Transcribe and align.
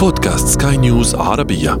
بودكاست 0.00 0.62
سكاي 0.62 0.76
نيوز 0.76 1.14
عربية. 1.14 1.72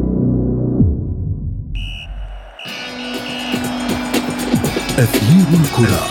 أثير 4.98 5.46
الكرة. 5.60 6.06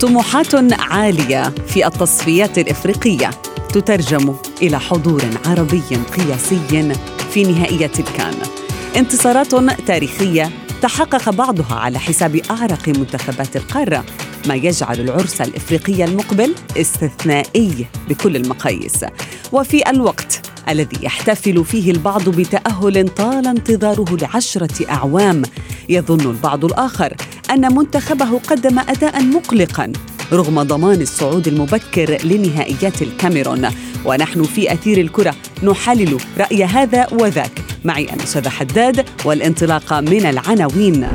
طموحات 0.00 0.54
عالية 0.72 1.54
في 1.66 1.86
التصفيات 1.86 2.58
الإفريقية 2.58 3.30
تترجم 3.68 4.34
إلى 4.62 4.80
حضور 4.80 5.22
عربي 5.46 5.82
قياسي 6.16 6.94
في 7.30 7.42
نهائية 7.42 7.92
الكان 7.98 8.63
انتصارات 8.96 9.54
تاريخية 9.86 10.50
تحقق 10.82 11.30
بعضها 11.30 11.74
على 11.74 11.98
حساب 11.98 12.36
أعرق 12.50 12.88
منتخبات 12.88 13.56
القارة 13.56 14.04
ما 14.48 14.54
يجعل 14.54 15.00
العرس 15.00 15.40
الإفريقي 15.40 16.04
المقبل 16.04 16.54
استثنائي 16.76 17.86
بكل 18.08 18.36
المقاييس. 18.36 19.04
وفي 19.52 19.90
الوقت 19.90 20.40
الذي 20.68 21.04
يحتفل 21.04 21.64
فيه 21.64 21.90
البعض 21.90 22.28
بتأهل 22.28 23.08
طال 23.08 23.46
انتظاره 23.46 24.16
لعشرة 24.16 24.90
أعوام 24.90 25.42
يظن 25.88 26.30
البعض 26.30 26.64
الآخر 26.64 27.16
أن 27.50 27.74
منتخبه 27.74 28.38
قدم 28.38 28.78
أداء 28.78 29.22
مقلقا 29.24 29.92
رغم 30.32 30.62
ضمان 30.62 31.00
الصعود 31.00 31.48
المبكر 31.48 32.18
لنهائيات 32.24 33.02
الكاميرون. 33.02 33.68
ونحن 34.04 34.42
في 34.42 34.72
أثير 34.72 35.00
الكرة 35.00 35.34
نحلل 35.62 36.16
رأي 36.38 36.64
هذا 36.64 37.06
وذاك. 37.12 37.62
معي 37.84 38.12
أنا 38.12 38.24
شذى 38.24 38.50
حداد 38.50 39.06
والانطلاق 39.24 39.92
من 39.92 40.26
العناوين. 40.26 41.08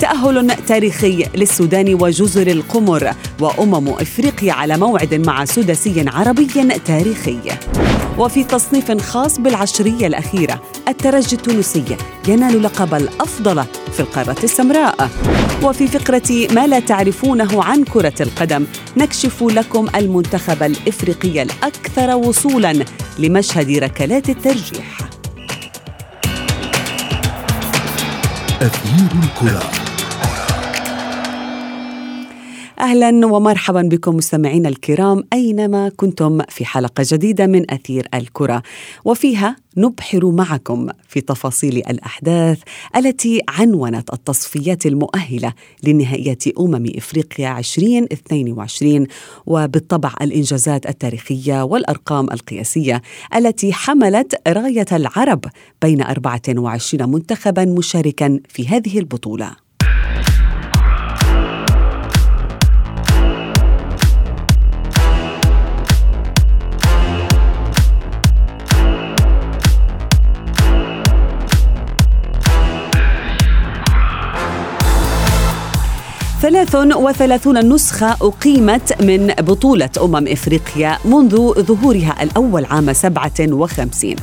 تأهل 0.00 0.56
تاريخي 0.66 1.26
للسودان 1.34 1.94
وجزر 1.94 2.46
القمر 2.46 3.14
وأمم 3.40 3.88
إفريقيا 3.88 4.52
على 4.52 4.76
موعد 4.76 5.14
مع 5.14 5.44
سداسي 5.44 6.04
عربي 6.08 6.46
تاريخي. 6.86 7.38
وفي 8.18 8.44
تصنيف 8.44 9.02
خاص 9.02 9.40
بالعشرية 9.40 10.06
الأخيرة 10.06 10.62
الترجي 10.88 11.36
التونسي 11.36 11.96
ينال 12.28 12.62
لقب 12.62 12.94
الأفضل 12.94 13.64
في 13.92 14.00
القارة 14.00 14.36
السمراء. 14.44 15.10
وفي 15.62 15.88
فقرة 15.88 16.48
ما 16.54 16.66
لا 16.66 16.80
تعرفونه 16.80 17.64
عن 17.64 17.84
كرة 17.84 18.14
القدم 18.20 18.66
نكشف 18.96 19.42
لكم 19.42 19.86
المنتخب 19.96 20.62
الإفريقي 20.62 21.42
الأكثر 21.42 22.14
وصولاً 22.16 22.84
لمشهد 23.18 23.70
ركلات 23.70 24.28
الترجيح. 24.28 24.98
أثير 28.62 29.08
الكرة. 29.22 29.83
أهلا 32.78 33.26
ومرحبا 33.26 33.82
بكم 33.82 34.16
مستمعينا 34.16 34.68
الكرام 34.68 35.24
أينما 35.32 35.88
كنتم 35.96 36.40
في 36.48 36.64
حلقة 36.64 37.04
جديدة 37.06 37.46
من 37.46 37.70
أثير 37.70 38.08
الكرة. 38.14 38.62
وفيها 39.04 39.56
نبحر 39.76 40.30
معكم 40.30 40.88
في 41.08 41.20
تفاصيل 41.20 41.76
الأحداث 41.76 42.58
التي 42.96 43.40
عنونت 43.48 44.12
التصفيات 44.12 44.86
المؤهلة 44.86 45.52
لنهائيات 45.82 46.48
أمم 46.48 46.86
إفريقيا 46.96 47.58
2022 47.58 49.06
وبالطبع 49.46 50.12
الإنجازات 50.22 50.86
التاريخية 50.86 51.62
والأرقام 51.62 52.30
القياسية 52.32 53.02
التي 53.36 53.72
حملت 53.72 54.48
راية 54.48 54.86
العرب 54.92 55.44
بين 55.82 56.02
24 56.02 57.10
منتخبا 57.10 57.64
مشاركا 57.64 58.40
في 58.48 58.68
هذه 58.68 58.98
البطولة. 58.98 59.63
ثلاث 76.44 76.74
وثلاثون 76.76 77.74
نسخة 77.74 78.12
أقيمت 78.12 79.02
من 79.02 79.26
بطولة 79.26 79.90
أمم 80.02 80.28
إفريقيا 80.28 80.98
منذ 81.04 81.62
ظهورها 81.62 82.22
الأول 82.22 82.64
عام 82.64 82.92
57 82.92 84.16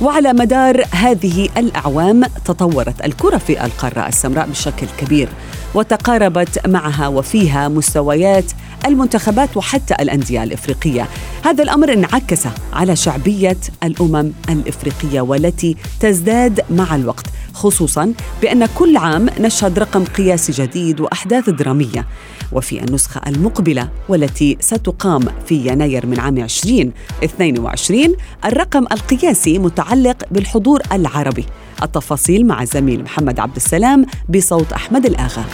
وعلى 0.00 0.32
مدار 0.32 0.84
هذه 0.90 1.48
الأعوام 1.56 2.22
تطورت 2.44 3.04
الكرة 3.04 3.38
في 3.38 3.64
القارة 3.64 4.08
السمراء 4.08 4.46
بشكل 4.46 4.86
كبير 4.98 5.28
وتقاربت 5.74 6.68
معها 6.68 7.08
وفيها 7.08 7.68
مستويات 7.68 8.52
المنتخبات 8.86 9.56
وحتى 9.56 9.94
الأندية 9.94 10.42
الإفريقية. 10.42 11.08
هذا 11.44 11.62
الأمر 11.62 11.92
انعكس 11.92 12.46
على 12.72 12.96
شعبية 12.96 13.56
الأمم 13.84 14.32
الإفريقية 14.48 15.20
والتي 15.20 15.76
تزداد 16.00 16.60
مع 16.70 16.94
الوقت 16.94 17.26
خصوصا 17.54 18.12
بأن 18.42 18.66
كل 18.66 18.96
عام 18.96 19.28
نشهد 19.40 19.78
رقم 19.78 20.04
قياسي 20.04 20.52
جديد 20.52 21.00
وأحداث 21.00 21.50
درامية. 21.50 22.06
وفي 22.52 22.84
النسخة 22.84 23.20
المقبلة 23.26 23.88
والتي 24.08 24.56
ستقام 24.60 25.22
في 25.46 25.66
يناير 25.66 26.06
من 26.06 26.20
عام 26.20 26.38
2022 26.38 28.14
الرقم 28.44 28.82
القياسي 28.92 29.58
متعلق 29.58 30.16
بالحضور 30.30 30.80
العربي. 30.92 31.46
التفاصيل 31.82 32.46
مع 32.46 32.62
الزميل 32.62 33.02
محمد 33.02 33.40
عبد 33.40 33.56
السلام 33.56 34.06
بصوت 34.28 34.72
أحمد 34.72 35.06
الآغا. 35.06 35.44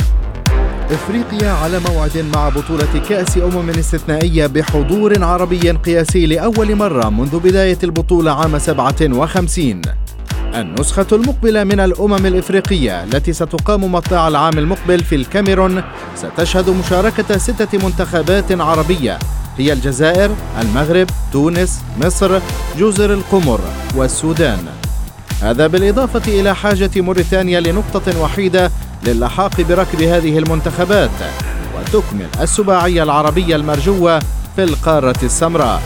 إفريقيا 0.90 1.50
على 1.50 1.80
موعد 1.80 2.24
مع 2.34 2.48
بطولة 2.48 3.02
كأس 3.08 3.38
أمم 3.38 3.70
استثنائية 3.70 4.46
بحضور 4.46 5.24
عربي 5.24 5.70
قياسي 5.70 6.26
لأول 6.26 6.76
مرة 6.76 7.08
منذ 7.08 7.38
بداية 7.38 7.78
البطولة 7.84 8.32
عام 8.32 8.58
57 8.58 9.82
النسخة 10.54 11.06
المقبلة 11.12 11.64
من 11.64 11.80
الأمم 11.80 12.26
الإفريقية 12.26 13.04
التي 13.04 13.32
ستقام 13.32 13.92
مطلع 13.92 14.28
العام 14.28 14.58
المقبل 14.58 15.04
في 15.04 15.14
الكاميرون 15.14 15.82
ستشهد 16.16 16.70
مشاركة 16.70 17.38
ستة 17.38 17.86
منتخبات 17.86 18.60
عربية 18.60 19.18
هي 19.58 19.72
الجزائر، 19.72 20.30
المغرب، 20.60 21.06
تونس، 21.32 21.80
مصر، 22.00 22.40
جزر 22.78 23.12
القمر 23.12 23.60
والسودان. 23.96 24.58
هذا 25.42 25.66
بالإضافة 25.66 26.40
إلى 26.40 26.54
حاجة 26.54 26.90
موريتانيا 26.96 27.60
لنقطة 27.60 28.20
وحيدة 28.20 28.70
للحاق 29.04 29.60
بركب 29.60 30.02
هذه 30.02 30.38
المنتخبات 30.38 31.10
وتكمل 31.78 32.26
السباعية 32.40 33.02
العربية 33.02 33.56
المرجوة 33.56 34.18
في 34.56 34.64
القارة 34.64 35.16
السمراء. 35.22 35.82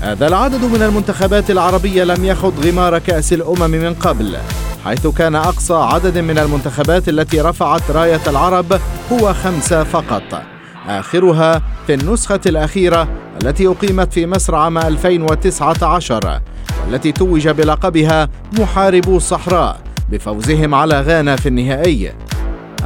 هذا 0.00 0.26
العدد 0.26 0.64
من 0.64 0.82
المنتخبات 0.82 1.50
العربية 1.50 2.04
لم 2.04 2.24
يخض 2.24 2.66
غمار 2.66 2.98
كأس 2.98 3.32
الأمم 3.32 3.70
من 3.70 3.94
قبل 3.94 4.36
حيث 4.84 5.06
كان 5.06 5.34
أقصى 5.34 5.74
عدد 5.74 6.18
من 6.18 6.38
المنتخبات 6.38 7.08
التي 7.08 7.40
رفعت 7.40 7.90
راية 7.90 8.20
العرب 8.26 8.80
هو 9.12 9.34
خمسة 9.34 9.84
فقط 9.84 10.42
آخرها 10.88 11.62
في 11.86 11.94
النسخة 11.94 12.40
الأخيرة 12.46 13.08
التي 13.42 13.66
أقيمت 13.66 14.12
في 14.12 14.26
مصر 14.26 14.54
عام 14.54 14.78
2019 14.78 16.40
والتي 16.86 17.12
توج 17.12 17.48
بلقبها 17.48 18.28
محاربو 18.58 19.16
الصحراء 19.16 19.80
بفوزهم 20.12 20.74
على 20.74 21.00
غانا 21.00 21.36
في 21.36 21.48
النهائي. 21.48 22.12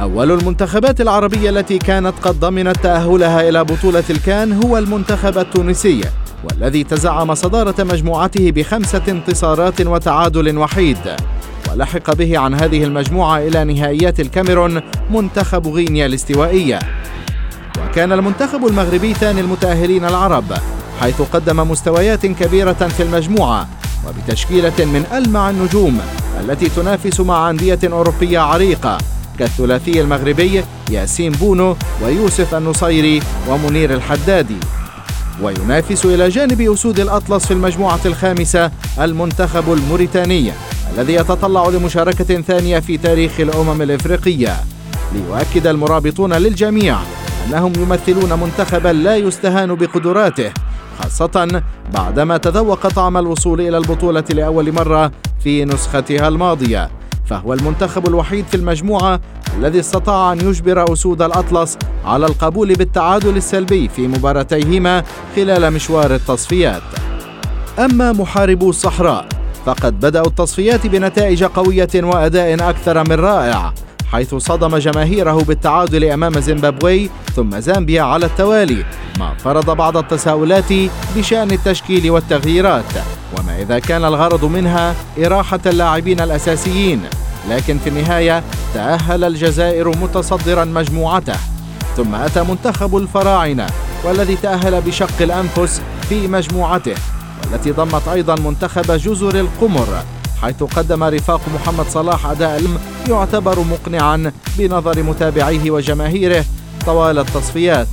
أول 0.01 0.31
المنتخبات 0.31 1.01
العربية 1.01 1.49
التي 1.49 1.77
كانت 1.77 2.13
قد 2.21 2.39
ضمنت 2.39 2.77
تأهلها 2.77 3.49
إلى 3.49 3.63
بطولة 3.63 4.03
الكان 4.09 4.63
هو 4.63 4.77
المنتخب 4.77 5.37
التونسي 5.37 6.01
والذي 6.43 6.83
تزعم 6.83 7.35
صدارة 7.35 7.83
مجموعته 7.83 8.51
بخمسة 8.51 9.01
انتصارات 9.07 9.81
وتعادل 9.81 10.57
وحيد. 10.57 10.97
ولحق 11.71 12.13
به 12.13 12.37
عن 12.37 12.53
هذه 12.53 12.83
المجموعة 12.83 13.37
إلى 13.37 13.63
نهائيات 13.63 14.19
الكاميرون 14.19 14.81
منتخب 15.11 15.67
غينيا 15.67 16.05
الاستوائية 16.05 16.79
وكان 17.83 18.11
المنتخب 18.11 18.67
المغربي 18.67 19.13
ثاني 19.13 19.41
المتأهلين 19.41 20.05
العرب 20.05 20.53
حيث 21.01 21.21
قدم 21.21 21.71
مستويات 21.71 22.25
كبيرة 22.25 22.73
في 22.73 23.03
المجموعة. 23.03 23.67
وبتشكيلة 24.07 24.85
من 24.85 25.05
ألمع 25.13 25.49
النجوم 25.49 26.01
التي 26.41 26.69
تنافس 26.69 27.19
مع 27.19 27.49
أندية 27.49 27.79
أوروبية 27.83 28.39
عريقة 28.39 28.97
كالثلاثي 29.39 30.01
المغربي 30.01 30.63
ياسين 30.91 31.31
بونو 31.31 31.75
ويوسف 32.03 32.55
النصيري 32.55 33.21
ومنير 33.49 33.93
الحدادي. 33.93 34.57
وينافس 35.41 36.05
إلى 36.05 36.29
جانب 36.29 36.61
أسود 36.61 36.99
الأطلس 36.99 37.45
في 37.45 37.53
المجموعة 37.53 37.99
الخامسة 38.05 38.71
المنتخب 38.99 39.73
الموريتاني 39.73 40.51
الذي 40.93 41.13
يتطلع 41.13 41.67
لمشاركة 41.67 42.41
ثانية 42.41 42.79
في 42.79 42.97
تاريخ 42.97 43.39
الأمم 43.39 43.81
الإفريقية. 43.81 44.55
ليؤكد 45.13 45.67
المرابطون 45.67 46.33
للجميع 46.33 46.97
أنهم 47.47 47.73
يمثلون 47.77 48.39
منتخبا 48.39 48.89
لا 48.89 49.15
يستهان 49.15 49.75
بقدراته 49.75 50.51
خاصة 50.99 51.61
بعدما 51.93 52.37
تذوق 52.37 52.87
طعم 52.87 53.17
الوصول 53.17 53.61
إلى 53.61 53.77
البطولة 53.77 54.23
لأول 54.29 54.71
مرة 54.71 55.11
في 55.43 55.65
نسختها 55.65 56.27
الماضية. 56.27 56.89
فهو 57.25 57.53
المنتخب 57.53 58.07
الوحيد 58.07 58.45
في 58.45 58.57
المجموعة 58.57 59.19
الذي 59.57 59.79
استطاع 59.79 60.33
أن 60.33 60.41
يجبر 60.41 60.93
أسود 60.93 61.21
الأطلس 61.21 61.77
على 62.05 62.25
القبول 62.25 62.73
بالتعادل 62.73 63.37
السلبي 63.37 63.87
في 63.87 64.07
مباراتيهما 64.07 65.03
خلال 65.35 65.73
مشوار 65.73 66.15
التصفيات. 66.15 66.81
أما 67.79 68.11
محاربو 68.11 68.69
الصحراء 68.69 69.27
فقد 69.65 69.99
بدأوا 69.99 70.27
التصفيات 70.27 70.87
بنتائج 70.87 71.43
قوية 71.43 71.89
وأداء 71.95 72.69
أكثر 72.69 73.03
من 73.09 73.15
رائع. 73.15 73.73
حيث 74.11 74.35
صدم 74.35 74.77
جماهيره 74.77 75.43
بالتعادل 75.43 76.03
أمام 76.03 76.39
زيمبابوي 76.39 77.09
ثم 77.35 77.59
زامبيا 77.59 78.01
على 78.01 78.25
التوالي 78.25 78.85
ما 79.19 79.33
فرض 79.43 79.69
بعض 79.69 79.97
التساؤلات 79.97 80.73
بشان 81.17 81.51
التشكيل 81.51 82.11
والتغييرات. 82.11 82.93
وما 83.37 83.61
إذا 83.61 83.79
كان 83.79 84.05
الغرض 84.05 84.45
منها 84.45 84.95
إراحة 85.25 85.59
اللاعبين 85.65 86.21
الأساسيين. 86.21 87.01
لكن 87.49 87.77
في 87.77 87.89
النهاية 87.89 88.43
تأهل 88.73 89.23
الجزائر 89.23 89.89
متصدرا 89.89 90.65
مجموعته. 90.65 91.35
ثم 91.97 92.15
أتى 92.15 92.43
منتخب 92.43 92.97
الفراعنة 92.97 93.67
والذي 94.03 94.35
تأهل 94.35 94.81
بشق 94.81 95.21
الأنفس 95.21 95.81
في 96.09 96.27
مجموعته 96.27 96.95
والتي 97.43 97.71
ضمت 97.71 98.07
أيضا 98.07 98.35
منتخب 98.35 98.91
جزر 98.91 99.39
القمر. 99.39 99.87
حيث 100.41 100.63
قدم 100.63 101.03
رفاق 101.03 101.41
محمد 101.55 101.85
صلاح 101.85 102.25
أداء 102.25 102.63
يعتبر 103.09 103.59
مقنعا 103.59 104.31
بنظر 104.57 105.03
متابعيه 105.03 105.71
وجماهيره 105.71 106.45
طوال 106.85 107.19
التصفيات 107.19 107.87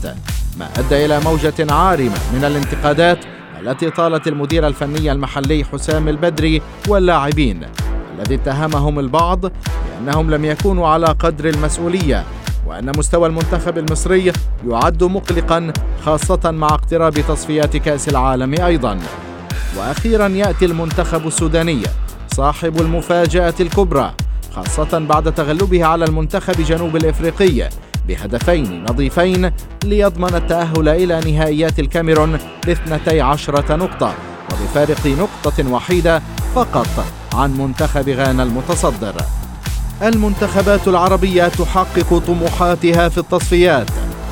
ما 0.58 0.68
أدى 0.78 1.04
إلى 1.04 1.20
موجة 1.20 1.72
عارمة 1.72 2.18
من 2.34 2.44
الانتقادات 2.44 3.18
التي 3.60 3.90
طالت 3.90 4.28
المدير 4.28 4.66
الفني 4.66 5.12
المحلي 5.12 5.64
حسام 5.64 6.08
البدري 6.08 6.62
واللاعبين 6.88 7.60
الذي 8.18 8.34
اتهمهم 8.34 8.98
البعض 8.98 9.40
بأنهم 9.40 10.30
لم 10.30 10.44
يكونوا 10.44 10.88
على 10.88 11.06
قدر 11.06 11.48
المسؤولية 11.48 12.24
وأن 12.66 12.92
مستوى 12.98 13.28
المنتخب 13.28 13.78
المصري 13.78 14.32
يعد 14.68 15.04
مقلقا 15.04 15.72
خاصة 16.04 16.50
مع 16.50 16.66
اقتراب 16.66 17.12
تصفيات 17.12 17.76
كأس 17.76 18.08
العالم 18.08 18.54
أيضا. 18.54 18.98
وأخيرا 19.78 20.28
يأتي 20.28 20.64
المنتخب 20.64 21.26
السوداني 21.26 21.82
صاحب 22.36 22.80
المفاجأة 22.80 23.54
الكبرى 23.60 24.14
خاصة 24.54 24.98
بعد 24.98 25.32
تغلبه 25.34 25.84
على 25.84 26.04
المنتخب 26.04 26.54
جنوب 26.64 26.96
الإفريقي 26.96 27.68
بهدفين 28.08 28.84
نظيفين 28.84 29.50
ليضمن 29.84 30.34
التأهل 30.34 30.88
إلى 30.88 31.32
نهائيات 31.32 31.78
الكاميرون 31.78 32.38
باثنتي 32.66 33.20
عشرة 33.20 33.76
نقطة 33.76 34.14
وبفارق 34.52 35.06
نقطة 35.06 35.72
وحيدة 35.72 36.22
فقط 36.54 37.04
عن 37.34 37.58
منتخب 37.58 38.08
غانا 38.08 38.42
المتصدر. 38.42 39.14
المنتخبات 40.02 40.88
العربية 40.88 41.48
تحقق 41.48 42.18
طموحاتها 42.26 43.08
في 43.08 43.18
التصفيات 43.18 43.90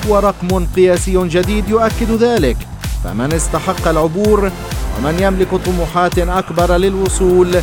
ورقم 0.08 0.66
قياسي 0.76 1.28
جديد 1.28 1.68
يؤكد 1.68 2.10
ذلك 2.10 2.56
فمن 3.04 3.32
استحق 3.32 3.88
العبور 3.88 4.50
ومن 4.98 5.20
يملك 5.20 5.48
طموحات 5.66 6.18
أكبر 6.18 6.76
للوصول 6.76 7.56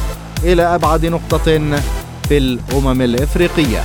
إلى 0.44 0.76
أبعد 0.76 1.06
نقطة 1.06 1.80
في 2.28 2.38
الأمم 2.38 3.02
الإفريقية. 3.02 3.84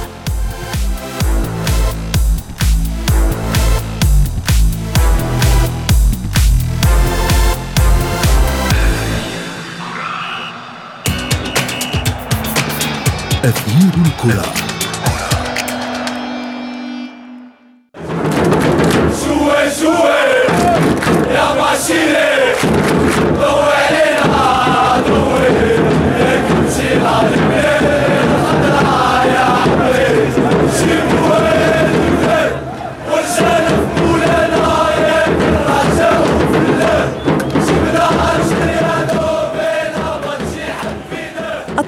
أثير 13.45 13.93
الكرة. 14.07 14.74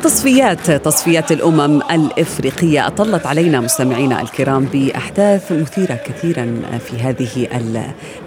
تصفيات 0.07 0.71
تصفيات 0.71 1.33
الأمم 1.33 1.83
الإفريقية. 1.91 2.87
أطلت 2.87 3.27
علينا 3.27 3.61
مستمعينا 3.61 4.23
الكرام 4.23 4.65
بأحداث 4.65 5.53
مثيرة 5.53 5.95
كثيرا 5.95 6.63
في 6.79 6.97
هذه 6.97 7.49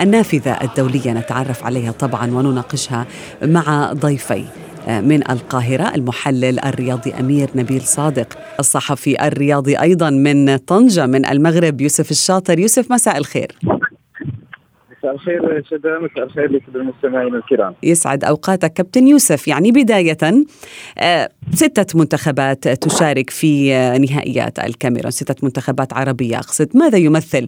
النافذة 0.02 0.52
الدولية. 0.52 1.14
نتعرف 1.14 1.64
عليها 1.64 1.92
طبعا 1.92 2.32
ونناقشها 2.32 3.06
مع 3.42 3.94
ضيفي 3.94 4.44
من 4.88 5.32
القاهرة 5.32 5.96
المحلل 5.96 6.60
الرياضي 6.60 7.14
أمير 7.20 7.50
نبيل 7.56 7.82
صادق 7.82 8.28
الصحفي 8.60 9.28
الرياضي 9.28 9.80
أيضا 9.82 10.10
من 10.10 10.58
طنجة 10.58 11.06
من 11.06 11.26
المغرب 11.26 11.82
يوسف 11.82 12.12
الشاطر. 12.12 12.60
يوسف 12.60 12.92
مساء 12.92 13.18
الخير. 13.18 13.52
مساء 15.00 15.14
الخير 15.14 15.64
شدا 15.70 16.00
مساء 16.00 16.24
الخير 16.24 16.52
لكل 16.52 16.80
المستمعين 16.80 17.36
الكرام. 17.36 17.74
يسعد 17.84 18.24
أوقاتك. 18.24 18.74
كابتن 18.74 19.08
يوسف 19.08 19.48
يعني 19.48 19.72
بداية 19.72 20.18
آه، 21.00 21.30
ستة 21.52 22.00
منتخبات 22.00 22.68
تشارك 22.68 23.30
في 23.30 23.74
آه، 23.74 23.98
نهائيات 23.98 24.60
الكاميرون. 24.60 25.12
ستة 25.12 25.36
منتخبات 25.44 25.94
عربية. 25.94 26.38
أقصد 26.38 26.78
ماذا 26.78 26.98
يمثل 26.98 27.48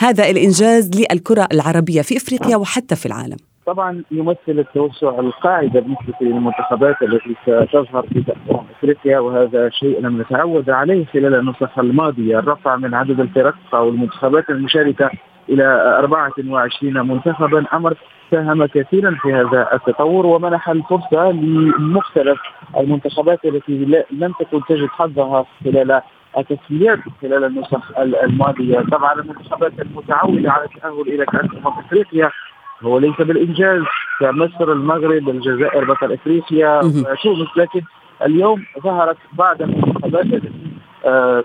هذا 0.00 0.30
الإنجاز 0.30 0.90
للكرة 1.00 1.48
العربية 1.52 2.02
في 2.02 2.16
إفريقيا 2.16 2.56
وحتى 2.56 2.96
في 2.96 3.06
العالم؟ 3.06 3.36
طبعا 3.66 4.02
يمثل 4.10 4.38
التوسع 4.48 5.18
القاعدة 5.18 5.80
بالنسبة 5.80 6.14
للمنتخبات 6.20 6.96
التي 7.02 7.36
ستظهر 7.42 8.06
في 8.12 8.22
كاس 8.22 8.36
إفريقيا 8.78 9.18
وهذا 9.18 9.70
شيء 9.70 10.00
لم 10.00 10.20
نتعود 10.20 10.70
عليه 10.70 11.04
خلال 11.04 11.34
النسخ 11.34 11.78
الماضية. 11.78 12.38
الرفع 12.38 12.76
من 12.76 12.94
عدد 12.94 13.20
الفرق 13.20 13.54
أو 13.74 13.88
المنتخبات 13.88 14.50
المشاركة 14.50 15.10
إلى 15.48 15.98
24 15.98 17.08
منتخبا. 17.08 17.64
أمر 17.72 17.94
ساهم 18.30 18.66
كثيرا 18.66 19.16
في 19.22 19.32
هذا 19.32 19.68
التطور 19.72 20.26
ومنح 20.26 20.68
الفرصة 20.68 21.30
لمختلف 21.30 22.40
المنتخبات 22.76 23.44
التي 23.44 24.04
لم 24.10 24.32
تكن 24.40 24.60
تجد 24.68 24.88
حظها 24.88 25.44
خلال 25.64 26.00
التسويات 26.38 26.98
خلال 27.22 27.44
النسخ 27.44 27.98
الماضية، 27.98 28.80
طبعا 28.80 29.12
المنتخبات 29.12 29.72
المتعودة 29.80 30.52
على 30.52 30.64
التأهل 30.64 31.00
إلى 31.00 31.26
كأس 31.26 31.50
أمم 31.66 31.78
إفريقيا. 31.78 32.30
هو 32.82 32.98
ليس 32.98 33.16
بالإنجاز 33.16 33.82
كمصر 34.20 34.72
المغرب 34.72 35.28
الجزائر 35.28 35.84
بطل 35.84 36.12
إفريقيا 36.12 36.80
تونس 37.22 37.48
لكن 37.56 37.82
اليوم 38.26 38.64
ظهرت 38.82 39.16
بعض 39.32 39.62
المنتخبات 39.62 40.24
التي 40.24 40.71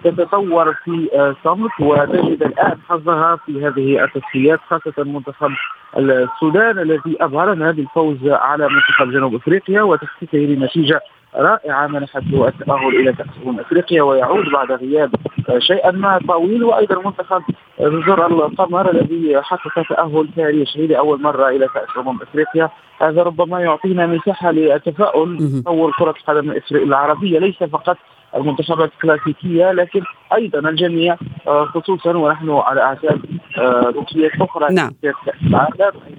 تتطور 0.03 0.73
في 0.73 1.09
آه، 1.13 1.35
صمت 1.43 1.71
وتجد 1.79 2.43
الآن 2.43 2.77
حظها 2.89 3.35
في 3.45 3.65
هذه 3.65 4.03
التصفيات 4.03 4.59
خاصة 4.69 5.03
منتخب 5.03 5.51
السودان 5.97 6.79
الذي 6.79 7.17
اظهرنا 7.21 7.71
بالفوز 7.71 8.17
على 8.23 8.69
منتخب 8.69 9.11
جنوب 9.11 9.35
أفريقيا 9.35 9.81
وتحقيقه 9.81 10.37
لنتيجه 10.37 11.01
رائعة 11.35 11.87
منحته 11.87 12.47
التأهل 12.47 12.95
إلى 12.99 13.13
كاس 13.13 13.27
امم 13.45 13.59
أفريقيا 13.59 14.01
ويعود 14.01 14.45
بعد 14.49 14.71
غياب 14.71 15.15
آه، 15.49 15.59
شيئا 15.59 15.91
ما 15.91 16.19
طويل. 16.27 16.63
وأيضا 16.63 17.01
منتخب 17.05 17.41
جزر 17.79 18.25
القمر 18.25 18.91
الذي 18.91 19.41
حقق 19.41 19.87
تأهل 19.89 20.27
تاريخي 20.35 20.87
لأول 20.87 21.21
مرة 21.21 21.47
إلى 21.49 21.67
كاس 21.67 21.87
أمم 21.97 22.21
أفريقيا. 22.21 22.69
هذا 23.01 23.23
ربما 23.23 23.59
يعطينا 23.59 24.07
مساحة 24.07 24.51
للتفاؤل 24.51 25.61
تطور 25.63 25.91
كرة 25.99 26.15
القدم 26.19 26.59
العربية 26.71 27.39
ليس 27.39 27.63
فقط 27.63 27.97
المنتخبات 28.37 28.91
الكلاسيكية 28.93 29.71
لكن 29.71 30.01
أيضا 30.33 30.69
الجميع 30.69 31.17
آه، 31.47 31.65
خصوصا 31.65 32.17
ونحن 32.17 32.49
على 32.49 32.81
اعتاب 32.81 33.21
آه، 33.57 33.91
تصفيات 33.91 34.31
أخرى 34.41 34.73
نعم. 34.73 34.91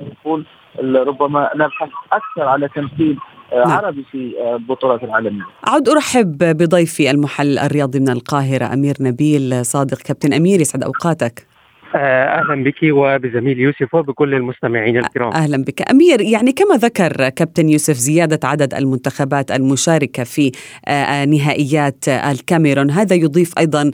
يكون 0.00 0.44
ربما 0.84 1.50
نبحث 1.54 1.88
أكثر 2.12 2.48
على 2.48 2.68
تمثيل 2.68 3.18
آه، 3.52 3.56
نعم. 3.56 3.70
عربي 3.70 4.04
في 4.12 4.34
البطولات 4.54 5.04
العالمية. 5.04 5.42
اعود 5.68 5.88
أرحب 5.88 6.38
بضيفي 6.38 7.10
المحلل 7.10 7.58
الرياضي 7.58 8.00
من 8.00 8.08
القاهرة 8.08 8.72
أمير 8.74 8.94
نبيل 9.00 9.64
صادق 9.66 9.98
كابتن 9.98 10.32
أمير 10.32 10.60
يسعد 10.60 10.82
أوقاتك. 10.82 11.47
آه، 11.94 12.40
أهلا 12.40 12.64
بك 12.64 12.76
وبزميل 12.82 13.58
يوسف 13.58 13.94
وبكل 13.94 14.34
المستمعين 14.34 14.96
الكرام. 14.96 15.32
أهلا 15.32 15.64
بك. 15.64 15.90
أمير 15.90 16.20
يعني 16.20 16.52
كما 16.52 16.76
ذكر 16.76 17.28
كابتن 17.28 17.68
يوسف 17.68 17.94
زيادة 17.94 18.48
عدد 18.48 18.74
المنتخبات 18.74 19.50
المشاركة 19.50 20.24
في 20.24 20.52
آه، 20.88 21.24
نهائيات 21.24 22.08
الكاميرون 22.08 22.90
هذا 22.90 23.16
يضيف 23.16 23.58
أيضا 23.58 23.90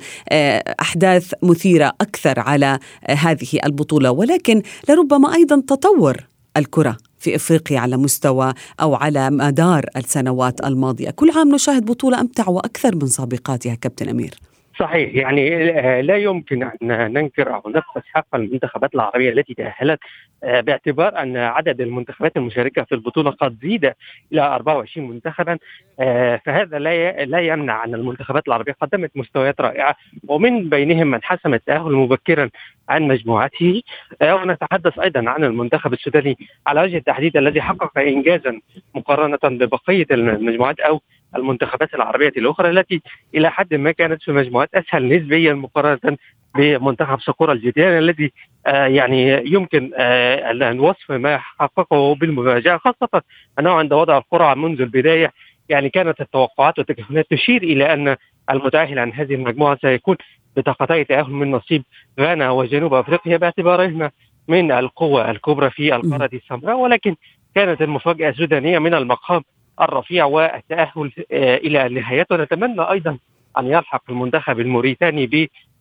أحداث 0.80 1.34
مثيرة 1.42 1.92
أكثر 2.00 2.40
على 2.40 2.78
هذه 3.10 3.58
البطولة. 3.64 4.10
ولكن 4.10 4.62
لربما 4.88 5.34
أيضا 5.34 5.62
تطور 5.68 6.16
الكرة 6.56 6.96
في 7.18 7.36
إفريقيا 7.36 7.80
على 7.80 7.96
مستوى 7.96 8.52
أو 8.80 8.94
على 8.94 9.30
مدار 9.30 9.84
السنوات 9.96 10.66
الماضية، 10.66 11.10
كل 11.10 11.30
عام 11.36 11.54
نشاهد 11.54 11.84
بطولة 11.84 12.20
أمتع 12.20 12.48
وأكثر 12.48 12.96
من 12.96 13.06
سابقاتها 13.06 13.74
كابتن 13.74 14.08
أمير. 14.08 14.34
صحيح. 14.78 15.14
يعني 15.14 15.70
آه، 15.80 16.00
لا 16.00 16.16
يمكن 16.16 16.62
أن 16.62 17.12
ننكر 17.12 17.54
أو 17.54 17.62
نبخس 17.66 18.02
حق 18.14 18.34
المنتخبات 18.34 18.94
العربية 18.94 19.30
التي 19.30 19.54
تأهلت 19.54 20.00
باعتبار 20.42 21.22
أن 21.22 21.36
عدد 21.36 21.80
المنتخبات 21.80 22.36
المشاركة 22.36 22.84
في 22.84 22.94
البطولة 22.94 23.30
قد 23.30 23.58
زيد 23.62 23.92
إلى 24.32 24.40
24 24.40 25.08
منتخبا 25.08 25.58
آه، 26.00 26.40
فهذا 26.44 26.78
لا 26.78 27.24
لا 27.24 27.38
يمنع 27.38 27.84
أن 27.84 27.94
المنتخبات 27.94 28.48
العربية 28.48 28.72
قدمت 28.80 29.10
مستويات 29.14 29.60
رائعة. 29.60 29.96
ومن 30.28 30.68
بينهم 30.68 31.06
من 31.06 31.22
حسم 31.22 31.54
التأهل 31.54 31.92
مبكرا 31.92 32.50
عن 32.88 33.02
مجموعته 33.02 33.82
ونتحدث 34.22 34.98
أيضا 34.98 35.30
عن 35.30 35.44
المنتخب 35.44 35.92
السوداني 35.92 36.38
على 36.66 36.82
وجه 36.82 36.96
التحديد 36.96 37.36
الذي 37.36 37.62
حقق 37.62 37.98
انجازا 37.98 38.60
مقارنة 38.94 39.38
ببقية 39.42 40.06
المجموعات 40.10 40.80
أو 40.80 41.00
المنتخبات 41.36 41.94
العربية 41.94 42.32
الأخرى 42.36 42.70
التي 42.70 43.02
إلى 43.34 43.50
حد 43.50 43.74
ما 43.74 43.92
كانت 43.92 44.22
في 44.22 44.32
مجموعات 44.32 44.74
أسهل 44.74 45.16
نسبيا 45.16 45.54
مقارنة 45.54 46.16
بمنتخب 46.54 47.20
سقورة 47.20 47.52
الجديان 47.52 47.98
الذي 47.98 48.32
آه 48.66 48.86
يعني 48.86 49.42
يمكن 49.52 49.90
آه 49.96 50.50
الوصف 50.50 51.10
ما 51.12 51.38
حققه 51.38 52.14
بالمفاجأة 52.14 52.76
خاصة 52.76 53.22
أنه 53.58 53.70
عند 53.70 53.92
وضع 53.92 54.18
القرعة 54.18 54.54
منذ 54.54 54.80
البداية 54.80 55.32
يعني 55.68 55.88
كانت 55.88 56.20
التوقعات 56.20 56.78
والتكهنات 56.78 57.26
تشير 57.30 57.62
إلى 57.62 57.92
أن 57.92 58.16
المتأهل 58.50 58.98
عن 58.98 59.12
هذه 59.12 59.34
المجموعة 59.34 59.78
سيكون 59.80 60.16
بطاقتي 60.56 61.04
تأهل 61.04 61.30
من 61.30 61.50
نصيب 61.50 61.82
غانا 62.20 62.50
وجنوب 62.50 62.94
أفريقيا 62.94 63.36
باعتبارهما 63.36 64.10
من 64.48 64.72
القوة 64.72 65.30
الكبرى 65.30 65.70
في 65.70 65.96
القارة 65.96 66.30
السمراء 66.32 66.76
ولكن 66.76 67.16
كانت 67.54 67.82
المفاجأة 67.82 68.30
السودانية 68.30 68.78
من 68.78 68.94
المقام 68.94 69.42
الرفيع 69.80 70.24
والتأهل 70.24 71.12
آه، 71.32 71.56
إلى 71.56 71.86
النهايات 71.86 72.32
ونتمنى 72.32 72.90
أيضا 72.90 73.18
أن 73.58 73.66
يلحق 73.66 74.02
المنتخب 74.10 74.60
الموريتاني 74.60 75.26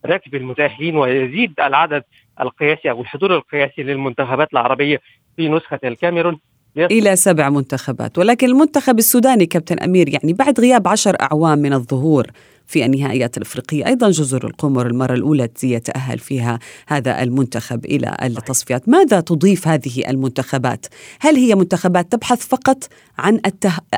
بركب 0.04 0.34
المتاهلين 0.34 0.96
ويزيد 0.96 1.52
العدد 1.60 2.02
القياسي 2.40 2.90
أو 2.90 3.00
الحضور 3.00 3.36
القياسي 3.36 3.82
للمنتخبات 3.82 4.48
العربية 4.52 5.00
في 5.36 5.48
نسخة 5.48 5.80
الكاميرون 5.84 6.40
إلى 6.76 7.16
سبع 7.16 7.50
منتخبات 7.50 8.18
ولكن 8.18 8.46
المنتخب 8.46 8.98
السوداني 8.98 9.46
كابتن 9.46 9.78
أمير 9.78 10.08
يعني 10.08 10.32
بعد 10.32 10.60
غياب 10.60 10.88
عشر 10.88 11.16
أعوام 11.20 11.58
من 11.58 11.72
الظهور 11.72 12.26
في 12.66 12.84
النهائيات 12.84 13.36
الإفريقية، 13.36 13.86
أيضا 13.86 14.10
جزر 14.10 14.46
القمر 14.46 14.86
المرة 14.86 15.14
الأولى 15.14 15.48
يتأهل 15.62 16.18
فيها 16.18 16.58
هذا 16.88 17.22
المنتخب 17.22 17.84
إلى 17.84 18.16
التصفيات، 18.22 18.88
ماذا 18.88 19.20
تضيف 19.20 19.68
هذه 19.68 20.10
المنتخبات؟ 20.10 20.86
هل 21.20 21.36
هي 21.36 21.54
منتخبات 21.54 22.12
تبحث 22.12 22.46
فقط 22.48 22.84
عن 23.18 23.40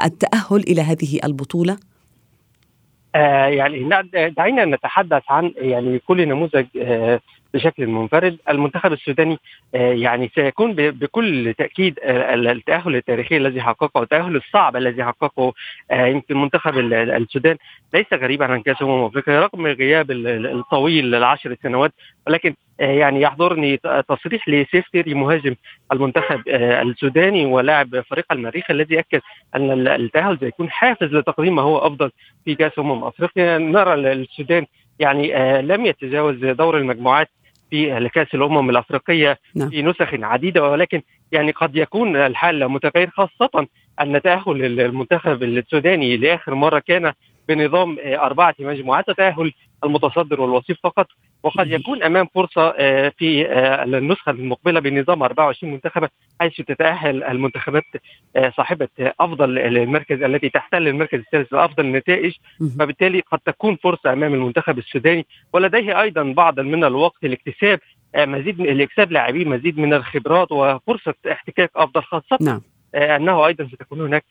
التأهل 0.04 0.60
إلى 0.60 0.80
هذه 0.80 1.20
البطولة؟ 1.24 1.76
آه 3.16 3.46
يعني 3.46 3.88
دعينا 4.36 4.64
نتحدث 4.64 5.22
عن 5.28 5.52
يعني 5.56 5.98
كل 5.98 6.28
نموذج 6.28 6.66
آه 6.82 7.20
بشكل 7.56 7.86
منفرد. 7.86 8.38
المنتخب 8.48 8.92
السوداني 8.92 9.38
آه، 9.74 9.92
يعني 9.92 10.30
سيكون 10.34 10.72
بكل 10.72 11.54
تأكيد 11.58 11.98
آه، 12.02 12.34
التأهل 12.34 12.96
التاريخي 12.96 13.36
الذي 13.36 13.62
حققه 13.62 14.02
التأهل 14.02 14.36
الصعب 14.36 14.76
الذي 14.76 15.04
حققه 15.04 15.52
آه، 15.90 16.06
يمكن 16.06 16.40
منتخب 16.40 16.78
السودان. 16.78 17.56
ليس 17.94 18.06
غريبا 18.12 18.46
عن 18.46 18.62
كأس 18.62 18.82
أمم 18.82 19.04
أفريقيا 19.04 19.40
رغم 19.40 19.66
الغياب 19.66 20.10
الطويل 20.10 21.14
العشر 21.14 21.56
سنوات 21.62 21.92
ولكن 22.26 22.54
يعني 22.78 23.20
يحضرني 23.20 23.76
تصريح 24.08 24.48
لسيفتيري 24.48 25.14
مهاجم 25.14 25.54
المنتخب 25.92 26.42
السوداني 26.48 27.46
ولاعب 27.46 28.00
فريق 28.00 28.32
المريخ 28.32 28.70
الذي 28.70 28.98
اكد 28.98 29.20
أن 29.56 29.88
التأهل 29.88 30.38
سيكون 30.40 30.70
حافز 30.70 31.14
لتقديم 31.14 31.54
ما 31.54 31.62
هو 31.62 31.78
أفضل 31.78 32.10
في 32.44 32.54
كأس 32.54 32.78
أمم 32.78 33.04
أفريقيا. 33.04 33.58
نرى 33.58 33.94
السودان 33.94 34.66
يعني 34.98 35.32
لم 35.62 35.86
يتجاوز 35.86 36.36
دور 36.36 36.78
المجموعات 36.78 37.28
في 37.70 38.08
كاس 38.14 38.34
الأمم 38.34 38.70
الأفريقية 38.70 39.38
نعم. 39.54 39.70
في 39.70 39.82
نسخ 39.82 40.14
عديدة 40.14 40.70
ولكن 40.70 41.02
يعني 41.32 41.50
قد 41.50 41.76
يكون 41.76 42.16
الحال 42.16 42.68
متغير 42.68 43.10
خاصة 43.10 43.66
أن 44.00 44.22
تأهل 44.22 44.80
المنتخب 44.80 45.42
السوداني 45.42 46.16
لآخر 46.16 46.54
مرة 46.54 46.78
كان 46.78 47.12
بنظام 47.48 47.96
أربعة 48.04 48.54
مجموعات 48.58 49.10
تأهل 49.10 49.52
المتصدر 49.84 50.40
والوصيف 50.40 50.78
فقط 50.82 51.06
وقد 51.46 51.70
يكون 51.70 52.02
أمام 52.02 52.26
فرصة 52.34 52.74
آه، 52.78 53.12
في 53.18 53.46
آه، 53.46 53.84
النسخة 53.84 54.30
المقبلة 54.30 54.80
بنظام 54.80 55.22
24 55.22 55.72
منتخبا 55.72 56.08
حيث 56.40 56.56
تتأهل 56.56 57.24
المنتخبات 57.24 57.82
آه، 58.36 58.52
صاحبة 58.56 58.88
أفضل 58.98 59.58
المركز 59.58 60.22
التي 60.22 60.48
تحتل 60.48 60.88
المركز 60.88 61.18
الثالث 61.18 61.50
بافضل 61.50 61.84
النتائج 61.84 62.32
فبالتالي 62.78 63.20
قد 63.20 63.38
تكون 63.38 63.76
فرصة 63.76 64.12
أمام 64.12 64.34
المنتخب 64.34 64.78
السوداني 64.78 65.26
ولديه 65.52 66.00
أيضا 66.02 66.22
بعض 66.22 66.60
من 66.60 66.84
الوقت 66.84 67.24
لاكتساب 67.24 67.80
مزيد 68.16 68.60
من 68.60 68.66
لاعبين 69.10 69.48
مزيد 69.48 69.78
من 69.78 69.94
الخبرات 69.94 70.52
وفرصة 70.52 71.14
احتكاك 71.32 71.70
أفضل 71.76 72.02
خاصة 72.02 72.38
نعم. 72.40 72.60
أنه 72.96 73.46
أيضا 73.46 73.68
ستكون 73.72 74.00
هناك 74.00 74.24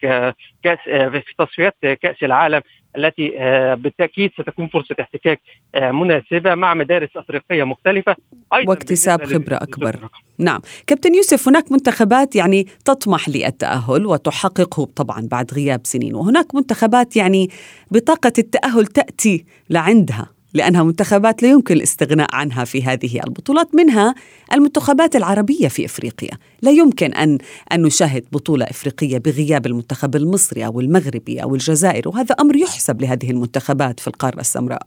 كأس 0.63 0.79
في 0.85 1.33
تصفيات 1.37 1.75
كأس 2.01 2.23
العالم 2.23 2.61
التي 2.97 3.29
بالتأكيد 3.75 4.31
ستكون 4.31 4.67
فرصة 4.67 4.95
احتكاك 4.99 5.41
مناسبة 5.75 6.55
مع 6.55 6.73
مدارس 6.73 7.09
أفريقية 7.15 7.63
مختلفة. 7.63 8.15
أيضا 8.53 8.69
واكتساب 8.69 9.23
خبرة 9.23 9.55
أكبر. 9.55 9.99
نعم. 10.39 10.61
كابتن 10.87 11.15
يوسف 11.15 11.47
هناك 11.47 11.71
منتخبات 11.71 12.35
يعني 12.35 12.67
تطمح 12.85 13.29
للتأهل 13.29 14.05
وتحققه 14.05 14.85
طبعا 14.95 15.27
بعد 15.31 15.53
غياب 15.53 15.81
سنين 15.83 16.15
وهناك 16.15 16.55
منتخبات 16.55 17.15
يعني 17.15 17.49
بطاقة 17.91 18.33
التأهل 18.37 18.85
تأتي 18.85 19.45
لعندها. 19.69 20.34
لأنها 20.55 20.83
منتخبات 20.83 21.43
لا 21.43 21.49
يمكن 21.49 21.75
الاستغناء 21.75 22.27
عنها 22.33 22.65
في 22.65 22.83
هذه 22.83 23.21
البطولات 23.27 23.75
منها 23.75 24.15
المنتخبات 24.53 25.15
العربية 25.15 25.67
في 25.67 25.85
إفريقيا. 25.85 26.37
لا 26.61 26.71
يمكن 26.71 27.13
أن, 27.13 27.37
أن 27.73 27.81
نشاهد 27.81 28.23
بطولة 28.31 28.65
إفريقية 28.65 29.17
بغياب 29.17 29.65
المنتخب 29.65 30.15
المصري 30.15 30.65
أو 30.65 30.79
المغربي 30.79 31.43
أو 31.43 31.55
الجزائر 31.55 32.09
وهذا 32.09 32.35
أمر 32.41 32.55
يحسب 32.55 33.01
لهذه 33.01 33.31
المنتخبات 33.31 33.99
في 33.99 34.07
القارة 34.07 34.39
السمراء. 34.39 34.81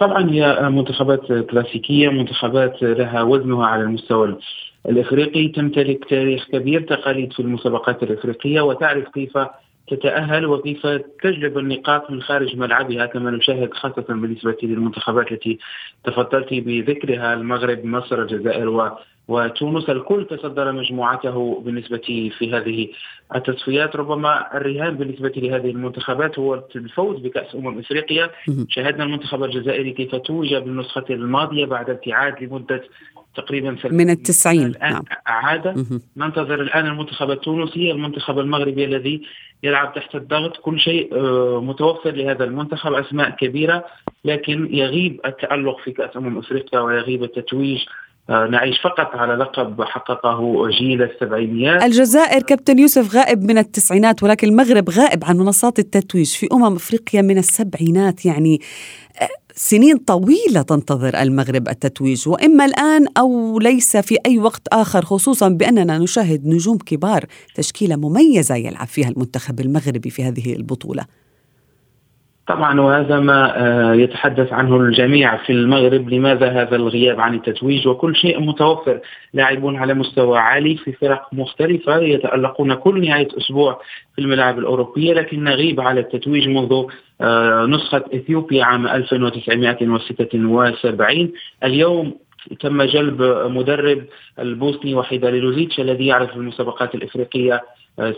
طبعا 0.00 0.30
هي 0.30 0.70
منتخبات 0.70 1.20
كلاسيكية 1.50 2.08
منتخبات 2.08 2.82
لها 2.82 3.22
وزنها 3.22 3.66
على 3.66 3.82
المستوى 3.82 4.38
الإفريقي 4.88 5.48
تمتلك 5.48 6.04
تاريخ 6.10 6.46
كبير 6.52 6.80
تقاليد 6.80 7.32
في 7.32 7.40
المسابقات 7.40 8.02
الإفريقية 8.02 8.60
وتعرف 8.60 9.08
كيف 9.08 9.38
تتأهل 9.88 10.46
وكيف 10.46 10.86
تجلب 11.22 11.58
النقاط 11.58 12.10
من 12.10 12.22
خارج 12.22 12.56
ملعبها 12.56 13.06
كما 13.06 13.30
نشاهد 13.30 13.74
خاصة 13.74 14.04
بالنسبة 14.08 14.56
للمنتخبات 14.62 15.32
التي 15.32 15.58
تفضلت 16.04 16.48
بذكرها 16.50 17.34
المغرب 17.34 17.84
مصر 17.84 18.22
الجزائر 18.22 18.68
و 18.68 18.90
وتونس. 19.28 19.90
الكل 19.90 20.26
تصدر 20.30 20.72
مجموعته 20.72 21.62
بالنسبة 21.64 22.30
في 22.38 22.54
هذه 22.54 22.88
التصفيات. 23.34 23.96
ربما 23.96 24.56
الرهان 24.56 24.94
بالنسبة 24.94 25.32
لهذه 25.36 25.70
المنتخبات 25.70 26.38
هو 26.38 26.62
الفوز 26.76 27.20
بكأس 27.20 27.54
أمم 27.54 27.78
إفريقيا. 27.78 28.30
شاهدنا 28.68 29.04
المنتخب 29.04 29.44
الجزائري 29.44 29.92
كيف 29.92 30.14
توج 30.14 30.54
بالنسخة 30.54 31.04
الماضية 31.10 31.64
بعد 31.64 31.90
ابتعاد 31.90 32.42
لمدة 32.42 32.82
تقريبا 33.36 33.76
من 33.84 34.10
التسعين 34.10 34.72
نعم. 34.80 35.02
عاد 35.26 35.86
ننتظر 36.16 36.62
الآن 36.62 36.86
المنتخب 36.86 37.30
التونسي 37.30 37.90
المنتخب 37.90 38.38
المغربي 38.38 38.84
الذي 38.84 39.22
يلعب 39.62 39.94
تحت 39.94 40.14
الضغط 40.14 40.56
كل 40.56 40.80
شيء 40.80 41.14
آه، 41.14 41.60
متوفر 41.60 42.10
لهذا 42.10 42.44
المنتخب 42.44 42.92
أسماء 42.92 43.30
كبيرة 43.30 43.84
لكن 44.24 44.74
يغيب 44.74 45.20
التألق 45.26 45.80
في 45.80 45.92
كأس 45.92 46.16
أمم 46.16 46.38
أفريقيا 46.38 46.80
ويغيب 46.80 47.22
التتويج 47.24 47.78
آه، 48.30 48.46
نعيش 48.46 48.80
فقط 48.80 49.14
على 49.14 49.34
لقب 49.34 49.82
حققه 49.82 50.68
جيل 50.68 51.02
السبعينيات. 51.02 51.82
الجزائر 51.82 52.42
كابتن 52.42 52.78
يوسف 52.78 53.16
غائب 53.16 53.42
من 53.42 53.58
التسعينات 53.58 54.22
ولكن 54.22 54.48
المغرب 54.48 54.90
غائب 54.90 55.24
عن 55.24 55.36
منصات 55.36 55.78
التتويج 55.78 56.36
في 56.36 56.46
أمم 56.52 56.74
أفريقيا 56.74 57.22
من 57.22 57.38
السبعينات 57.38 58.26
يعني 58.26 58.60
آه، 59.22 59.28
سنين 59.58 59.96
طويلة 59.96 60.62
تنتظر 60.62 61.22
المغرب 61.22 61.68
التتويج 61.68 62.28
وإما 62.28 62.64
الآن 62.64 63.06
أو 63.18 63.58
ليس 63.58 63.96
في 63.96 64.18
أي 64.26 64.38
وقت 64.38 64.68
آخر 64.68 65.04
خصوصا 65.04 65.48
بأننا 65.48 65.98
نشاهد 65.98 66.46
نجوم 66.46 66.78
كبار 66.78 67.24
تشكيلة 67.54 67.96
مميزة 67.96 68.54
يلعب 68.54 68.86
فيها 68.86 69.08
المنتخب 69.08 69.60
المغربي 69.60 70.10
في 70.10 70.24
هذه 70.24 70.52
البطولة. 70.52 71.04
طبعا 72.46 72.80
وهذا 72.80 73.20
ما 73.20 73.58
آه، 73.58 73.94
يتحدث 73.94 74.52
عنه 74.52 74.76
الجميع 74.76 75.36
في 75.36 75.52
المغرب 75.52 76.08
لماذا 76.08 76.48
هذا 76.48 76.76
الغياب 76.76 77.20
عن 77.20 77.34
التتويج؟ 77.34 77.88
وكل 77.88 78.16
شيء 78.16 78.40
متوفر. 78.40 79.00
لاعبون 79.34 79.76
على 79.76 79.94
مستوى 79.94 80.38
عالي 80.38 80.76
في 80.76 80.92
فرق 80.92 81.28
مختلفة 81.32 81.96
يتألقون 81.96 82.74
كل 82.74 83.08
نهاية 83.08 83.28
أسبوع 83.38 83.80
في 84.14 84.20
الملاعب 84.20 84.58
الأوروبية 84.58 85.14
لكن 85.14 85.44
نغيب 85.44 85.80
على 85.80 86.00
التتويج 86.00 86.48
منذ 86.48 86.84
آه، 87.20 87.66
نسخة 87.66 88.04
إثيوبيا 88.14 88.64
عام 88.64 88.86
1976 88.86 91.32
اليوم 91.64 92.25
تم 92.60 92.82
جلب 92.82 93.22
مدرب 93.50 94.02
البوسني 94.38 94.94
وحيد 94.94 95.24
لوزيتش 95.24 95.80
الذي 95.80 96.06
يعرف 96.06 96.36
المسابقات 96.36 96.94
الإفريقية 96.94 97.62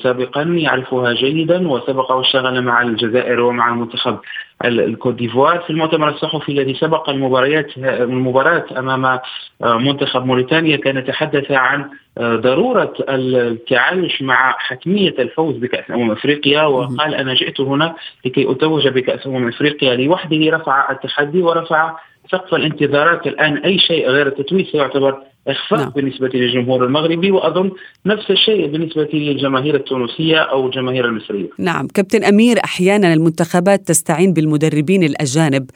سابقا 0.02 0.42
يعرفها 0.42 1.12
جيدا 1.12 1.68
وسبق 1.68 2.12
واشتغل 2.12 2.62
مع 2.62 2.82
الجزائر 2.82 3.40
ومع 3.40 3.68
المنتخب 3.68 4.18
الكوت 4.64 5.14
ديفوار. 5.14 5.58
في 5.58 5.70
المؤتمر 5.70 6.08
الصحفي 6.08 6.52
الذي 6.52 6.74
سبق 6.74 7.10
المباريات 7.10 7.78
المباراة 7.78 8.64
أمام 8.78 9.18
منتخب 9.60 10.24
موريتانيا 10.26 10.76
كان 10.76 11.04
تحدث 11.04 11.50
عن 11.52 11.90
ضرورة 12.20 12.94
التعايش 13.08 14.22
مع 14.22 14.54
حتمية 14.58 15.14
الفوز 15.18 15.56
بكأس 15.56 15.90
أمم 15.90 16.10
أفريقيا 16.10 16.62
وقال 16.62 17.14
أنا 17.14 17.34
جئت 17.34 17.60
هنا 17.60 17.94
لكي 18.24 18.50
أتوج 18.50 18.88
بكأس 18.88 19.26
أمم 19.26 19.48
أفريقيا 19.48 19.96
لوحده 19.96 20.56
رفع 20.56 20.90
التحدي 20.90 21.42
ورفع 21.42 21.96
سقف 22.30 22.54
الانتظارات. 22.54 23.26
الآن 23.26 23.56
أي 23.56 23.78
شيء 23.78 24.08
غير 24.08 24.26
التتويج 24.26 24.66
سيعتبر 24.66 25.22
اخفاق 25.46 25.80
نعم. 25.80 25.90
بالنسبة 25.90 26.28
للجمهور 26.34 26.84
المغربي 26.84 27.30
وأظن 27.30 27.70
نفس 28.06 28.30
الشيء 28.30 28.66
بالنسبة 28.66 29.08
للجماهير 29.12 29.74
التونسية 29.74 30.38
أو 30.38 30.66
الجماهير 30.66 31.04
المصرية. 31.04 31.48
نعم، 31.58 31.86
كابتن 31.86 32.24
أمير 32.24 32.64
أحيانا 32.64 33.14
المنتخبات 33.14 33.88
تستعين 33.88 34.32
بالمدربين 34.32 35.02
الأجانب 35.04 35.70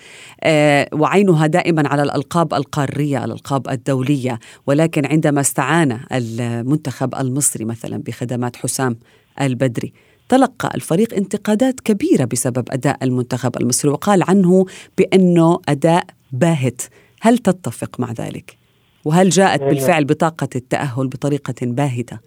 آه 0.44 0.88
وعينها 0.92 1.46
دائما 1.46 1.88
على 1.88 2.02
الألقاب 2.02 2.54
القارية، 2.54 3.24
الألقاب 3.24 3.68
الدولية، 3.68 4.38
ولكن 4.66 5.06
عندما 5.06 5.40
استعان 5.40 6.00
المنتخب 6.12 7.14
المصري 7.14 7.64
مثلا 7.64 8.02
بخدمات 8.06 8.56
حسام 8.56 8.96
البدري 9.40 9.92
تلقى 10.28 10.70
الفريق 10.74 11.14
انتقادات 11.14 11.80
كبيرة 11.80 12.24
بسبب 12.24 12.64
أداء 12.70 12.98
المنتخب 13.02 13.56
المصري 13.60 13.90
وقال 13.90 14.22
عنه 14.28 14.66
بأنه 14.98 15.58
أداء 15.68 16.04
باهت، 16.32 16.82
هل 17.20 17.38
تتفق 17.38 18.00
مع 18.00 18.12
ذلك؟ 18.12 18.61
وهل 19.04 19.28
جاءت 19.28 19.62
بالفعل 19.62 20.04
بطاقة 20.04 20.48
التأهل 20.56 21.08
بطريقة 21.08 21.54
باهتة؟ 21.62 22.18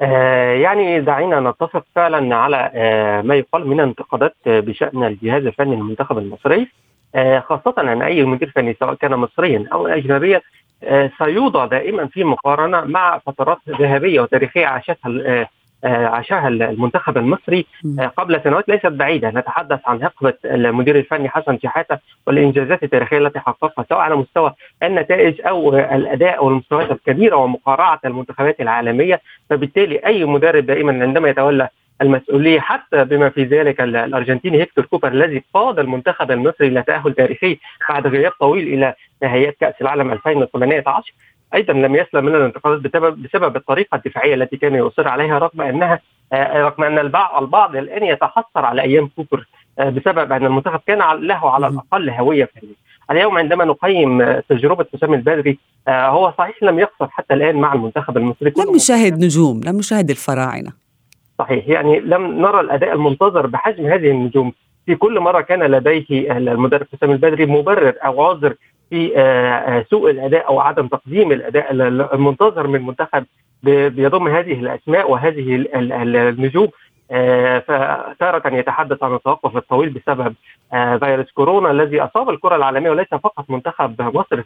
آه 0.00 0.52
يعني 0.52 1.00
دعينا 1.00 1.40
نتفق 1.40 1.84
فعلا 1.94 2.36
على 2.36 2.70
آه 2.74 3.22
ما 3.22 3.34
يقال 3.34 3.66
من 3.66 3.80
انتقادات 3.80 4.34
بشأن 4.46 5.04
الجهاز 5.04 5.46
الفني 5.46 5.76
للمنتخب 5.76 6.18
المصري 6.18 6.68
آه 7.14 7.40
خاصة 7.40 7.74
أن 7.78 8.02
أي 8.02 8.24
مدير 8.24 8.50
فني 8.50 8.76
سواء 8.80 8.94
كان 8.94 9.14
مصريا 9.14 9.64
أو 9.72 9.86
أجنبيا 9.86 10.40
آه 10.82 11.10
سيوضع 11.18 11.66
دائما 11.66 12.06
في 12.06 12.24
مقارنة 12.24 12.80
مع 12.80 13.18
فترات 13.18 13.58
ذهبية 13.68 14.20
وتاريخية 14.20 14.66
عاشتها 14.66 15.20
آه، 15.26 15.48
عاشها 15.84 16.48
المنتخب 16.48 17.16
المصري 17.18 17.66
آه، 18.00 18.06
قبل 18.06 18.40
سنوات 18.44 18.68
ليست 18.68 18.86
بعيدة. 18.86 19.30
نتحدث 19.30 19.80
عن 19.86 20.04
حقبه 20.04 20.34
المدير 20.44 20.96
الفني 20.96 21.28
حسن 21.28 21.58
شحاتة 21.58 21.98
والإنجازات 22.26 22.82
التاريخية 22.82 23.18
التي 23.18 23.40
حققها 23.40 23.84
سواء 23.88 24.00
على 24.00 24.16
مستوى 24.16 24.54
النتائج 24.82 25.40
أو 25.46 25.76
الأداء 25.76 26.44
والمستويات 26.44 26.90
الكبيرة 26.90 27.36
ومقارعة 27.36 28.00
المنتخبات 28.04 28.60
العالمية. 28.60 29.20
فبالتالي 29.50 29.96
أي 30.06 30.24
مدرب 30.24 30.66
دائما 30.66 31.02
عندما 31.02 31.28
يتولى 31.28 31.68
المسؤولية 32.02 32.60
حتى 32.60 33.04
بما 33.04 33.28
في 33.28 33.44
ذلك 33.44 33.80
الأرجنتيني 33.80 34.58
هيكتور 34.60 34.84
كوبر 34.84 35.08
الذي 35.08 35.42
قاد 35.54 35.78
المنتخب 35.78 36.30
المصري 36.30 36.66
إلى 36.66 36.82
تاهل 36.82 37.12
تاريخي 37.14 37.58
بعد 37.88 38.06
غياب 38.06 38.32
طويل 38.40 38.68
إلى 38.74 38.94
نهائيات 39.22 39.56
كأس 39.60 39.74
العالم 39.80 40.12
2018 40.12 41.12
أيضا 41.54 41.72
لم 41.72 41.96
يسلم 41.96 42.24
من 42.24 42.34
الانتقادات 42.34 42.80
بسبب 42.80 43.22
بسبب 43.22 43.56
الطريقة 43.56 43.96
الدفاعية 43.96 44.34
التي 44.34 44.56
كان 44.56 44.74
يصر 44.74 45.08
عليها 45.08 45.38
رغم 45.38 45.60
أنها 45.60 46.00
آه، 46.32 46.62
رغم 46.62 46.84
أن 46.84 46.98
البعض 46.98 47.42
البعض 47.42 47.76
الآن 47.76 48.04
يتحسر 48.04 48.64
على 48.64 48.82
أيام 48.82 49.10
كوبر 49.16 49.48
آه، 49.78 49.90
بسبب 49.90 50.32
أن 50.32 50.46
المنتخب 50.46 50.80
كان 50.86 50.98
له 50.98 51.50
على 51.50 51.66
الأقل 51.66 52.10
هوية 52.10 52.44
فنيه. 52.44 52.88
اليوم 53.10 53.38
عندما 53.38 53.64
نقيم 53.64 54.22
آه، 54.22 54.42
تجربة 54.48 54.86
حسام 54.94 55.14
البدري 55.14 55.58
هو 55.88 56.32
صحيح 56.38 56.62
لم 56.62 56.78
يقصر 56.78 57.08
حتى 57.08 57.34
الآن 57.34 57.56
مع 57.56 57.72
المنتخب 57.72 58.16
المصري 58.16 58.52
لم 58.56 58.74
نشاهد 58.74 59.24
نجوم، 59.24 59.60
لم 59.64 59.76
نشاهد 59.76 60.10
الفراعنة. 60.10 60.72
صحيح 61.38 61.68
يعني 61.68 62.00
لم 62.00 62.40
نرى 62.40 62.60
الأداء 62.60 62.92
المنتظر 62.92 63.46
بحجم 63.46 63.86
هذه 63.86 64.10
النجوم 64.10 64.52
في 64.86 64.94
كل 64.94 65.20
مرة 65.20 65.40
كان 65.40 65.62
لديه 65.62 66.36
المدرب 66.36 66.86
حسام 66.92 67.10
البدري 67.10 67.46
مبرر 67.46 67.94
أو 68.04 68.22
عذر 68.22 68.54
في 68.90 69.12
آه، 69.16 69.20
آه، 69.52 69.86
سوء 69.90 70.10
الأداء 70.10 70.48
أو 70.48 70.60
عدم 70.60 70.86
تقديم 70.86 71.32
الأداء 71.32 71.72
المنتظر 72.14 72.66
من 72.66 72.86
منتخب 72.86 73.24
بيضم 73.62 74.28
هذه 74.28 74.52
الأسماء 74.52 75.10
وهذه 75.10 75.66
النجوم. 75.74 76.68
آه، 77.10 77.58
فتارة 77.58 78.54
يتحدث 78.54 79.02
عن 79.02 79.14
التوقف 79.14 79.56
الطويل 79.56 79.90
بسبب 79.90 80.34
فيروس 80.70 81.30
كورونا 81.30 81.70
الذي 81.70 82.00
أصاب 82.00 82.30
الكرة 82.30 82.56
العالمية 82.56 82.90
وليس 82.90 83.08
فقط 83.08 83.50
منتخب 83.50 84.02
مصر 84.02 84.42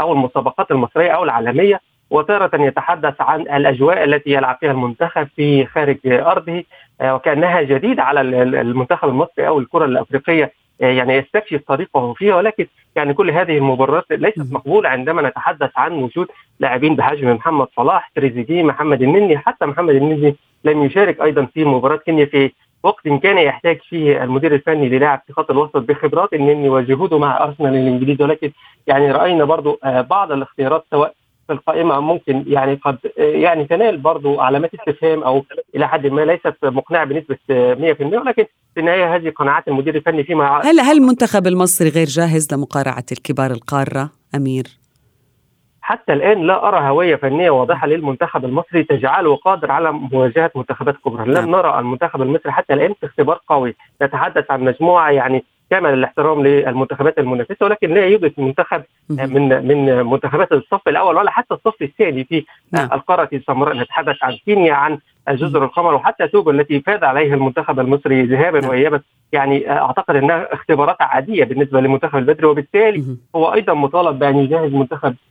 أو 0.00 0.12
المسابقات 0.12 0.70
المصرية 0.70 1.10
أو 1.10 1.24
العالمية. 1.24 1.80
وتارة 2.10 2.62
يتحدث 2.62 3.20
عن 3.20 3.40
الأجواء 3.40 4.04
التي 4.04 4.30
يلعب 4.30 4.56
فيها 4.60 4.70
المنتخب 4.70 5.28
في 5.36 5.66
خارج 5.66 5.98
أرضه 6.06 6.64
وكأنها 7.02 7.62
جديدة 7.62 8.02
على 8.02 8.20
المنتخب 8.20 9.08
المصري 9.08 9.48
أو 9.48 9.58
الكرة 9.58 9.84
الأفريقية 9.84 10.52
يعني 10.80 11.14
يستكشف 11.14 11.60
طريقه 11.68 12.12
فيها 12.12 12.36
ولكن 12.36 12.66
يعني 12.96 13.14
كل 13.14 13.30
هذه 13.30 13.58
المبررات 13.58 14.04
ليست 14.10 14.52
مقبولة 14.52 14.88
عندما 14.88 15.22
نتحدث 15.22 15.70
عن 15.76 15.92
وجود 15.92 16.26
لاعبين 16.60 16.96
بحجم 16.96 17.30
محمد 17.34 17.66
صلاح 17.76 18.10
تريزيجيه 18.14 18.62
محمد 18.62 19.02
النني. 19.02 19.38
حتى 19.38 19.66
محمد 19.66 19.94
النني 19.94 20.36
لم 20.64 20.84
يشارك 20.84 21.20
أيضا 21.22 21.44
في 21.44 21.64
مباراة 21.64 21.96
كينيا 21.96 22.24
في 22.24 22.52
وقت 22.82 23.08
كان 23.08 23.38
يحتاج 23.38 23.78
فيه 23.88 24.24
المدير 24.24 24.54
الفني 24.54 24.88
للاعب 24.88 25.22
في 25.26 25.32
خط 25.32 25.50
الوسط 25.50 25.76
بخبرات 25.76 26.32
النني 26.32 26.68
وجهوده 26.68 27.18
مع 27.18 27.44
أرسنال 27.44 27.74
الإنجليزي. 27.74 28.24
ولكن 28.24 28.50
يعني 28.86 29.12
رأينا 29.12 29.44
برضو 29.44 29.78
آه، 29.84 30.00
بعض 30.00 30.32
الاختيارات 30.32 30.84
سواء 30.90 31.14
في 31.48 31.54
القائمة 31.54 32.00
ممكن 32.00 32.44
يعني 32.46 32.74
قد 32.74 32.98
يعني 33.16 33.64
تنال 33.64 33.96
برضو 33.96 34.40
علامات 34.40 34.70
استفهام 34.74 35.22
أو 35.22 35.44
إلى 35.74 35.88
حد 35.88 36.06
ما 36.06 36.20
ليست 36.20 36.54
مقنعة 36.62 37.04
بنسبة 37.04 37.36
100% 37.48 38.20
ولكن 38.20 38.44
في 38.74 38.80
النهاية 38.80 39.14
هذه 39.14 39.30
قناعات 39.30 39.68
المدير 39.68 39.94
الفني 39.94 40.24
فيما 40.24 40.60
هل 40.64 40.80
هل 40.80 40.96
المنتخب 40.96 41.46
المصري 41.46 41.88
غير 41.88 42.06
جاهز 42.06 42.54
لمقارعة 42.54 43.04
الكبار 43.12 43.50
القارة 43.50 44.10
أمير؟ 44.34 44.64
حتى 45.80 46.12
الآن 46.12 46.46
لا 46.46 46.68
أرى 46.68 46.88
هوية 46.88 47.16
فنية 47.16 47.50
واضحة 47.50 47.86
للمنتخب 47.86 48.44
المصري 48.44 48.82
تجعله 48.82 49.36
قادر 49.36 49.70
على 49.70 49.92
مواجهة 49.92 50.50
منتخبات 50.56 50.96
كبرى، 51.04 51.24
لم 51.24 51.32
نعم. 51.32 51.50
نرى 51.50 51.78
المنتخب 51.78 52.22
المصري 52.22 52.52
حتى 52.52 52.74
الآن 52.74 52.94
في 53.00 53.06
اختبار 53.06 53.40
قوي، 53.48 53.74
نتحدث 54.02 54.50
عن 54.50 54.60
مجموعة 54.60 55.10
يعني 55.10 55.44
كامل 55.70 55.92
الاحترام 55.92 56.46
للمنتخبات 56.46 57.18
المنافسة 57.18 57.66
ولكن 57.66 57.94
لا 57.94 58.06
يوجد 58.06 58.32
منتخب 58.38 58.82
من 59.08 59.66
من 59.68 60.06
منتخبات 60.06 60.52
الصف 60.52 60.88
الأول 60.88 61.16
ولا 61.16 61.30
حتى 61.30 61.54
الصف 61.54 61.82
الثاني 61.82 62.24
في 62.24 62.44
نعم. 62.72 62.88
القارة 62.92 63.28
السمراء 63.32 63.76
نتحدث 63.76 64.16
عن 64.22 64.32
كينيا 64.32 64.72
عن 64.72 64.98
جزر 65.28 65.64
القمر 65.64 65.94
وحتى 65.94 66.28
توجو 66.28 66.50
التي 66.50 66.80
فاز 66.80 67.02
عليها 67.02 67.34
المنتخب 67.34 67.80
المصري 67.80 68.22
ذهابا 68.22 68.60
نعم. 68.60 68.70
وايابا 68.70 69.00
يعني 69.32 69.70
أعتقد 69.70 70.16
إنها 70.16 70.54
اختبارات 70.54 70.96
عادية 71.00 71.44
بالنسبة 71.44 71.80
لمنتخب 71.80 72.18
البدري 72.18 72.46
وبالتالي 72.46 73.16
هو 73.36 73.54
أيضا 73.54 73.74
مطالب 73.74 74.18
بأن 74.18 74.36
يجهز 74.36 74.72
منتخب 74.72 75.08
آه، 75.08 75.12
آه، 75.12 75.27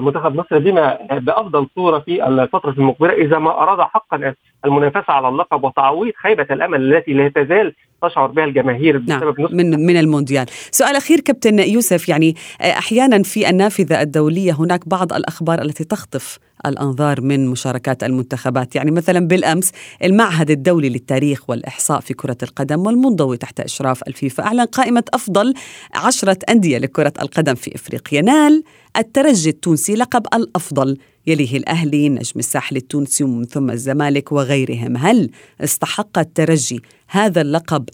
منتخب 0.00 0.34
مصر 0.34 0.58
بما 0.58 0.98
بأفضل 1.12 1.66
صورة 1.74 1.98
في 1.98 2.28
الفترة 2.28 2.70
المقبلة 2.70 3.12
إذا 3.12 3.38
ما 3.38 3.50
أراد 3.50 3.80
حقا 3.80 4.34
المنافسة 4.64 5.12
على 5.12 5.28
اللقب 5.28 5.64
وتعويض 5.64 6.12
خيبة 6.22 6.46
الأمل 6.50 6.94
التي 6.94 7.12
لا 7.12 7.28
تزال 7.28 7.74
تشعر 8.02 8.26
بها 8.26 8.44
الجماهير 8.44 8.98
بسبب 8.98 9.40
نعم 9.40 9.56
من 9.56 9.86
من 9.86 9.96
المونديال. 9.96 10.46
سؤال 10.70 10.96
أخير 10.96 11.20
كابتن 11.20 11.58
يوسف 11.58 12.08
يعني 12.08 12.34
آه، 12.60 12.64
أحيانا 12.64 13.22
في 13.22 13.50
النافذة 13.50 14.02
الدولية 14.02 14.52
هناك 14.52 14.88
بعض 14.88 15.12
الأخبار 15.12 15.62
التي 15.62 15.84
تخطف 15.84 16.38
الأنظار 16.66 17.20
من 17.20 17.48
مشاركات 17.48 18.04
المنتخبات، 18.04 18.76
يعني 18.76 18.90
مثلا 18.90 19.28
بالأمس 19.28 19.70
المعهد 20.04 20.50
الدولي 20.50 20.88
للتاريخ 20.88 21.50
والإحصاء 21.50 22.00
في 22.00 22.14
كرة 22.14 22.36
القدم 22.42 22.86
والمنضوي 22.86 23.36
تحت 23.36 23.60
إشراف 23.60 24.02
الفيفا 24.08 24.42
أعلن 24.42 24.64
قائمة 24.64 25.04
أفضل 25.14 25.54
عشرة 25.94 26.38
أندية 26.48 26.78
لكرة 26.78 27.12
القدم 27.22 27.54
في 27.54 27.74
إفريقيا، 27.74 28.22
نال 28.22 28.62
الترجي 28.96 29.50
التونسي 29.50 29.94
لقب 29.94 30.26
الأفضل 30.34 30.98
يليه 31.26 31.56
الأهلي 31.56 32.08
نجم 32.08 32.38
الساحل 32.38 32.76
التونسي 32.76 33.24
ومن 33.24 33.44
ثم 33.44 33.70
الزمالك 33.70 34.32
وغيرهم، 34.32 34.96
هل 34.96 35.30
استحق 35.60 36.18
الترجي 36.18 36.82
هذا 37.08 37.40
اللقب 37.40 37.88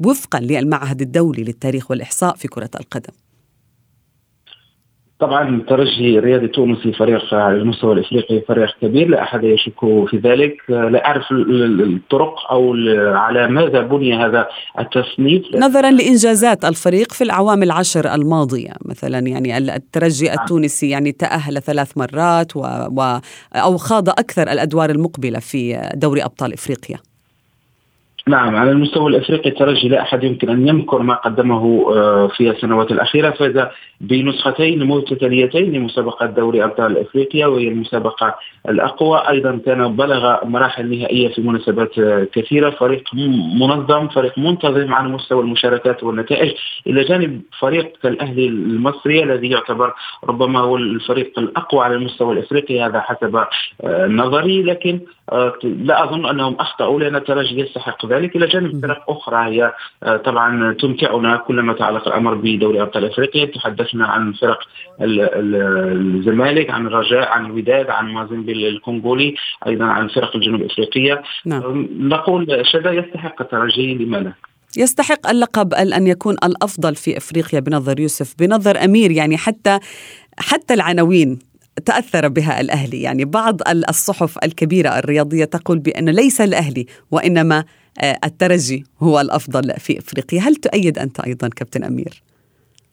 وفقا 0.00 0.40
للمعهد 0.40 1.00
الدولي 1.00 1.44
للتاريخ 1.44 1.90
والإحصاء 1.90 2.36
في 2.36 2.48
كرة 2.48 2.70
القدم؟ 2.80 3.12
طبعا 5.22 5.48
الترجي 5.48 6.18
الرياضي 6.18 6.44
التونسي 6.44 6.92
فريق 6.92 7.34
على 7.34 7.56
المستوى 7.56 7.92
الإفريقي 7.94 8.40
فريق 8.48 8.68
كبير 8.82 9.08
لا 9.08 9.22
أحد 9.22 9.44
يشك 9.44 9.80
في 9.80 10.20
ذلك 10.24 10.56
لا 10.68 11.06
أعرف 11.06 11.22
الطرق 11.32 12.52
أو 12.52 12.74
على 12.98 13.48
ماذا 13.48 13.80
بني 13.80 14.14
هذا 14.16 14.46
التصنيف 14.78 15.42
نظرا 15.56 15.90
لإنجازات 15.90 16.64
الفريق 16.64 17.12
في 17.12 17.24
الاعوام 17.24 17.62
العشر 17.62 18.14
الماضية 18.14 18.72
مثلا 18.84 19.18
يعني 19.18 19.58
الترجي. 19.58 20.34
التونسي 20.34 20.90
يعني 20.90 21.12
تأهل 21.12 21.62
ثلاث 21.62 21.98
مرات 21.98 22.56
و... 22.56 22.60
و... 22.96 23.18
أو 23.54 23.76
خاض 23.76 24.08
أكثر 24.08 24.42
الأدوار 24.42 24.90
المقبلة 24.90 25.38
في 25.38 25.90
دوري 25.94 26.24
أبطال 26.24 26.52
إفريقيا 26.52 27.11
نعم 28.28 28.56
على 28.56 28.70
المستوى 28.70 29.10
الأفريقي 29.10 29.50
الترجي 29.50 29.88
لا 29.88 30.02
أحد 30.02 30.24
يمكن 30.24 30.50
أن 30.50 30.68
يمكر 30.68 31.02
ما 31.02 31.14
قدمه 31.14 31.92
آه، 31.96 32.26
في 32.26 32.50
السنوات 32.50 32.90
الأخيرة 32.90 33.30
فاز 33.30 33.66
بنسختين 34.00 34.84
متتاليتين 34.84 35.72
لمسابقه 35.72 36.26
دوري 36.26 36.64
أبطال 36.64 36.98
إفريقيا 36.98 37.46
وهي 37.46 37.68
المسابقة 37.68 38.34
الأقوى. 38.68 39.22
أيضا 39.28 39.60
كان 39.66 39.96
بلغ 39.96 40.44
مراحل 40.44 40.98
نهائية 40.98 41.28
في 41.28 41.40
مناسبات 41.40 41.98
آه، 41.98 42.26
كثيرة. 42.32 42.70
فريق 42.70 43.02
منظم 43.60 44.08
فريق 44.08 44.38
منتظم 44.38 44.94
على 44.94 45.08
مستوى 45.08 45.42
المشاركات 45.42 46.02
والنتائج. 46.02 46.52
إلى 46.86 47.04
جانب 47.04 47.40
فريق 47.58 47.92
كالاهلي 48.02 48.46
المصري 48.46 49.22
الذي 49.22 49.50
يعتبر 49.50 49.92
ربما 50.24 50.60
هو 50.60 50.76
الفريق 50.76 51.38
الأقوى 51.38 51.84
على 51.84 51.94
المستوى 51.94 52.32
الإفريقي 52.34 52.80
هذا 52.80 53.00
حسب 53.00 53.36
آه، 53.84 54.06
نظري. 54.06 54.62
لكن 54.62 55.00
لا 55.62 56.04
أظن 56.04 56.26
أنهم 56.26 56.54
أخطأوا 56.60 57.00
لأن 57.00 57.16
الترجي 57.16 57.60
يستحق 57.60 58.06
ذلك 58.12 58.36
إلى 58.36 58.46
جانب 58.46 58.82
فرق 58.82 59.10
أخرى 59.10 59.54
هي 59.54 59.72
آه، 60.02 60.16
طبعا 60.16 60.72
تمتعنا 60.72 61.36
كلما 61.36 61.72
تعلق 61.72 62.08
الأمر 62.08 62.34
بدوري 62.34 62.82
أبطال 62.82 63.04
إفريقيا. 63.04 63.44
تحدثنا 63.44 64.06
عن 64.06 64.32
فرق 64.32 64.58
الزمالك 65.00 66.70
عن 66.70 66.86
الرجاء 66.86 67.28
عن 67.28 67.46
الوداد 67.46 67.90
عن 67.90 68.12
مازن 68.12 68.40
الكونغولي 68.48 69.34
أيضا 69.66 69.84
عن 69.84 70.08
فرق 70.08 70.36
الجنوب 70.36 70.60
الافريقيه 70.60 71.22
نعم. 71.46 71.88
نقول 72.00 72.66
شذا 72.72 72.92
يستحق 72.92 73.42
الترجي 73.42 73.94
لماذا؟ 73.94 74.32
يستحق 74.78 75.30
اللقب 75.30 75.74
أن 75.74 76.06
يكون 76.06 76.34
الأفضل 76.44 76.94
في 76.94 77.16
إفريقيا 77.16 77.60
بنظر 77.60 78.00
يوسف 78.00 78.34
بنظر 78.38 78.84
أمير 78.84 79.10
يعني 79.10 79.36
حتى 79.36 79.78
حتى 80.38 80.74
العناوين 80.74 81.38
تأثر 81.86 82.28
بها 82.28 82.60
الأهلي. 82.60 83.02
يعني 83.02 83.24
بعض 83.24 83.60
الصحف 83.88 84.38
الكبيرة 84.44 84.98
الرياضية 84.98 85.44
تقول 85.44 85.78
بأن 85.78 86.08
ليس 86.08 86.40
الأهلي 86.40 86.86
وإنما 87.10 87.64
الترجي 88.24 88.84
هو 89.00 89.20
الأفضل 89.20 89.74
في 89.78 89.98
إفريقيا. 89.98 90.40
هل 90.40 90.56
تؤيد 90.56 90.98
أنت 90.98 91.20
أيضا 91.20 91.48
كابتن 91.48 91.84
أمير؟ 91.84 92.22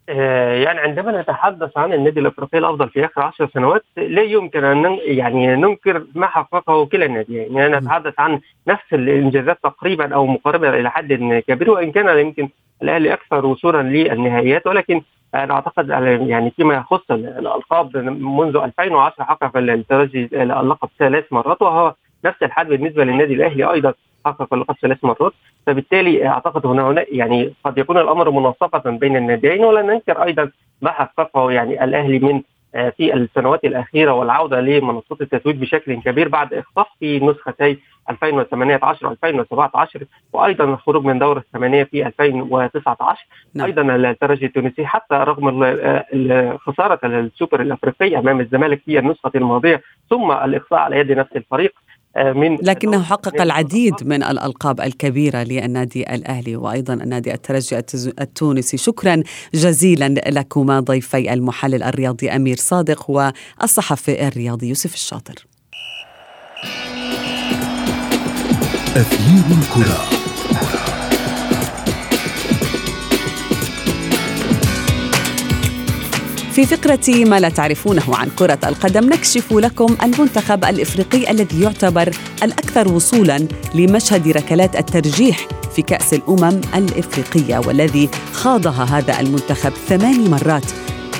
آه، 0.09 0.53
يعني 0.53 0.79
عندما 0.79 1.21
نتحدث 1.21 1.77
عن 1.77 1.93
النادي 1.93 2.19
الإفريقي 2.19 2.57
الأفضل 2.57 2.89
في 2.89 3.05
آخر 3.05 3.21
عشر 3.21 3.49
سنوات 3.53 3.83
لا 3.97 4.21
يمكن 4.21 4.63
أن 4.63 4.97
يعني 5.01 5.55
ننكر 5.55 6.03
ما 6.15 6.27
حققه 6.27 6.85
كلا 6.85 7.05
الناديين 7.05 7.57
يعني 7.57 7.75
نتحدث 7.75 8.13
عن 8.19 8.39
نفس 8.67 8.93
الإنجازات 8.93 9.59
تقريبا 9.63 10.15
أو 10.15 10.25
مقاربة 10.27 10.69
إلى 10.69 10.91
حد 10.91 11.13
كبير 11.47 11.71
وإن 11.71 11.91
كان 11.91 12.19
يمكن 12.19 12.49
الأهلي 12.83 13.13
أكثر 13.13 13.45
وصولا 13.45 13.81
للنهائيات 13.81 14.67
ولكن 14.67 15.01
أنا 15.35 15.53
أعتقد 15.53 15.89
يعني 16.29 16.51
فيما 16.51 16.75
يخص 16.75 17.11
الألقاب 17.11 17.97
منذ 17.97 18.55
2010 18.57 19.23
حقق 19.23 19.57
الترجي 19.57 20.29
اللقب 20.33 20.89
ثلاث 20.99 21.25
مرات 21.31 21.61
وهو 21.61 21.93
نفس 22.25 22.43
الحال 22.43 22.67
بالنسبة 22.67 23.03
للنادي 23.03 23.33
الأهلي 23.33 23.71
أيضا. 23.71 23.93
حقق 24.31 24.53
اللقب 24.53 24.75
ثلاث 24.81 25.03
مرات 25.03 25.33
فبالتالي 25.65 26.27
أعتقد 26.27 26.65
هنا 26.65 27.05
يعني 27.11 27.53
قد 27.63 27.77
يكون 27.77 27.97
الأمر 27.97 28.29
مناصفه 28.29 28.89
بين 28.89 29.15
الناديين 29.15 29.65
ولا 29.65 29.81
ننكر 29.81 30.23
أيضا 30.23 30.51
ما 30.81 30.91
حققه 30.91 31.51
يعني 31.51 31.83
الأهلي 31.83 32.19
من 32.19 32.41
آه، 32.75 32.89
في 32.89 33.13
السنوات 33.13 33.63
الأخيرة 33.65 34.13
والعودة 34.13 34.61
لمنصات 34.61 35.21
التتويج 35.21 35.55
بشكل 35.55 36.01
كبير 36.01 36.27
بعد 36.27 36.53
إخفاق 36.53 36.87
في 36.99 37.19
نسختي 37.19 37.77
2018 38.09 39.11
2017 39.11 40.03
وأيضا 40.33 40.63
الخروج 40.63 41.05
من 41.05 41.19
دور 41.19 41.37
الثمانية 41.37 41.83
في 41.83 42.07
2019 42.07 43.25
نعم. 43.55 43.65
أيضا 43.65 43.81
الترجي 43.81 44.45
التونسي 44.45 44.85
حتى 44.85 45.15
رغم 45.15 45.63
خسارة 46.57 46.99
السوبر 47.03 47.61
الأفريقي 47.61 48.19
أمام 48.19 48.39
الزمالك 48.39 48.81
في 48.85 48.99
النسخة 48.99 49.31
الماضية 49.35 49.81
ثم 50.09 50.31
الاخفاء 50.31 50.79
على 50.79 50.97
يد 50.97 51.11
نفس 51.11 51.35
الفريق 51.35 51.73
من 52.19 52.55
لكنه 52.55 53.03
حقق 53.03 53.41
العديد 53.41 53.93
من 54.01 54.23
الألقاب 54.23 54.81
الكبيرة 54.81 55.43
للنادي 55.43 56.15
الأهلي 56.15 56.55
وأيضا 56.55 56.93
النادي 56.93 57.33
الترجي 57.33 57.77
التونسي. 58.21 58.77
شكرا 58.77 59.23
جزيلا 59.53 60.09
لكما 60.27 60.79
ضيفي 60.79 61.33
المحلل 61.33 61.83
الرياضي 61.83 62.29
أمير 62.29 62.57
صادق 62.57 63.09
والصحفي 63.09 64.27
الرياضي 64.27 64.67
يوسف 64.67 64.93
الشاطر. 64.93 65.45
أثير 68.95 69.57
الكرة. 69.57 70.18
في 76.59 76.65
فقرة 76.65 77.25
ما 77.25 77.39
لا 77.39 77.49
تعرفونه 77.49 78.15
عن 78.15 78.29
كرة 78.29 78.59
القدم 78.63 79.09
نكشف 79.09 79.53
لكم 79.53 79.97
المنتخب 80.03 80.65
الإفريقي 80.65 81.31
الذي 81.31 81.61
يعتبر 81.61 82.11
الأكثر 82.43 82.93
وصولا 82.93 83.47
لمشهد 83.75 84.27
ركلات 84.27 84.75
الترجيح 84.75 85.47
في 85.75 85.81
كأس 85.81 86.13
الأمم 86.13 86.61
الإفريقية 86.75 87.57
والذي 87.57 88.09
خاضها 88.33 88.83
هذا 88.83 89.19
المنتخب 89.19 89.73
ثماني 89.89 90.29
مرات. 90.29 90.65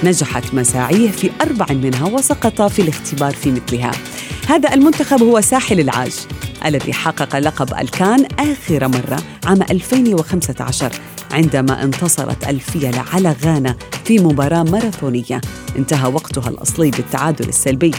نجحت 0.04 0.54
مساعيه 0.54 1.12
في 1.12 1.32
أربع 1.42 1.66
منها 1.70 2.08
وسقط 2.08 2.62
في 2.62 2.82
الاختبار 2.82 3.34
في 3.34 3.52
مثلها. 3.52 3.92
هذا 4.48 4.74
المنتخب 4.74 5.24
هو 5.24 5.42
ساحل 5.42 5.80
العاج 5.80 6.14
الذي 6.66 6.94
حقق 6.94 7.40
لقب 7.40 7.74
الكان 7.74 8.26
آخر 8.40 8.88
مرة 8.88 9.24
عام 9.46 9.62
2015 9.62 10.92
عندما 11.32 11.84
انتصرت 11.84 12.48
الفيلة 12.48 13.04
على 13.14 13.36
غانا 13.46 13.76
في 14.06 14.20
مباراة 14.20 14.64
ماراثونية. 14.64 15.42
انتهى 15.78 16.14
وقتها 16.14 16.50
الأصلي 16.50 16.92
بالتعادل 16.92 17.50
السلبي. 17.50 17.92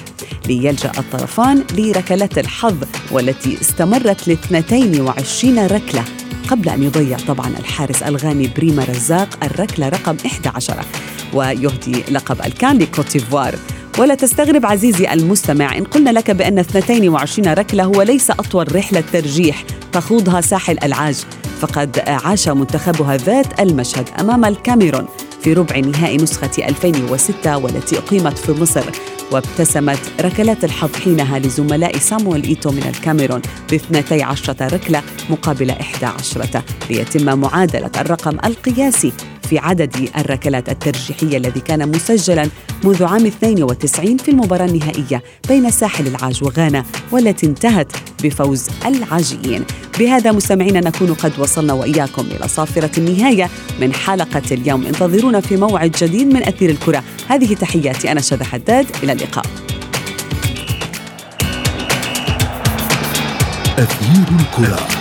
ليلجأ 0.47 0.93
الطرفان 0.99 1.64
لركلات 1.79 2.38
الحظ 2.38 2.77
والتي 3.11 3.61
استمرت 3.61 4.29
ل 4.29 4.31
22 4.31 5.66
ركلة. 5.66 6.05
قبل 6.49 6.69
أن 6.69 6.83
يضيع 6.83 7.16
طبعا 7.29 7.49
الحارس 7.49 8.03
الغاني 8.03 8.51
بريما 8.57 8.85
رزاق 8.85 9.45
الركلة 9.45 9.88
رقم 9.88 10.16
11 10.27 10.85
ويهدي 11.35 12.03
لقب 12.11 12.40
الكان 12.47 12.79
لكوتيفوار 12.79 13.55
ولا 13.99 14.14
تستغرب 14.14 14.66
عزيزي 14.66 15.12
المستمع 15.12 15.79
إن 15.79 15.85
قلنا 15.85 16.11
لك 16.11 16.31
بأن 16.31 16.59
22 16.59 17.49
ركلة 17.49 17.85
هو 17.85 18.03
ليس 18.03 18.31
أطول 18.31 18.77
رحلة 18.77 19.05
ترجيح 19.12 19.64
تخوضها 19.93 20.40
ساحل 20.40 20.79
العاج. 20.83 21.16
فقد 21.61 22.03
عاش 22.07 22.49
منتخبها 22.49 23.16
ذات 23.16 23.61
المشهد 23.61 24.09
أمام 24.20 24.44
الكاميرون 24.44 25.07
في 25.42 25.53
ربع 25.53 25.79
نهائي 25.79 26.16
نسخة 26.16 26.51
2006 26.59 27.57
والتي 27.57 27.99
أقيمت 27.99 28.38
في 28.38 28.53
مصر 28.53 28.85
وابتسمت 29.33 29.99
ركلات 30.20 30.64
الحظ 30.64 30.96
حينها 30.96 31.38
لزملاء 31.38 31.99
سامويل 31.99 32.44
إيتو 32.44 32.70
من 32.70 32.83
الكاميرون 32.88 33.42
باثنتي 33.70 34.23
عشرة 34.23 34.66
ركلة 34.66 35.03
مقابل 35.31 35.70
إحدى 35.70 36.07
عشرة 36.07 36.64
ليتم 36.90 37.38
معادلة 37.38 37.90
الرقم 38.01 38.38
القياسي 38.44 39.12
في 39.50 39.58
عدد 39.58 40.08
الركلات 40.18 40.68
الترجيحية 40.68 41.36
الذي 41.36 41.60
كان 41.60 41.88
مسجلا 41.88 42.48
منذ 42.84 43.04
عام 43.04 43.26
92 43.26 44.16
في 44.16 44.30
المباراة 44.30 44.64
النهائية 44.66 45.22
بين 45.48 45.70
ساحل 45.70 46.06
العاج 46.06 46.44
وغانا 46.44 46.84
والتي 47.12 47.46
انتهت 47.46 47.92
بفوز 48.22 48.66
العاجيين 48.86 49.64
بهذا 49.98 50.32
مستمعينا 50.32 50.80
نكون 50.80 51.14
قد 51.14 51.32
وصلنا 51.38 51.72
وإياكم 51.72 52.22
إلى 52.22 52.48
صافرة 52.48 52.90
النهاية 52.98 53.50
من 53.80 53.92
حلقة 53.92 54.42
اليوم. 54.52 54.86
انتظرونا 54.86 55.40
في 55.40 55.56
موعد 55.56 55.90
جديد 55.90 56.26
من 56.26 56.42
أثير 56.42 56.70
الكرة. 56.70 57.02
هذه 57.28 57.54
تحياتي 57.54 58.12
أنا 58.12 58.20
شذى 58.20 58.44
حداد. 58.44 58.86
إلى 59.02 59.12
اللقاء. 59.12 59.46
أثير 63.78 64.24
الكرة. 64.40 64.99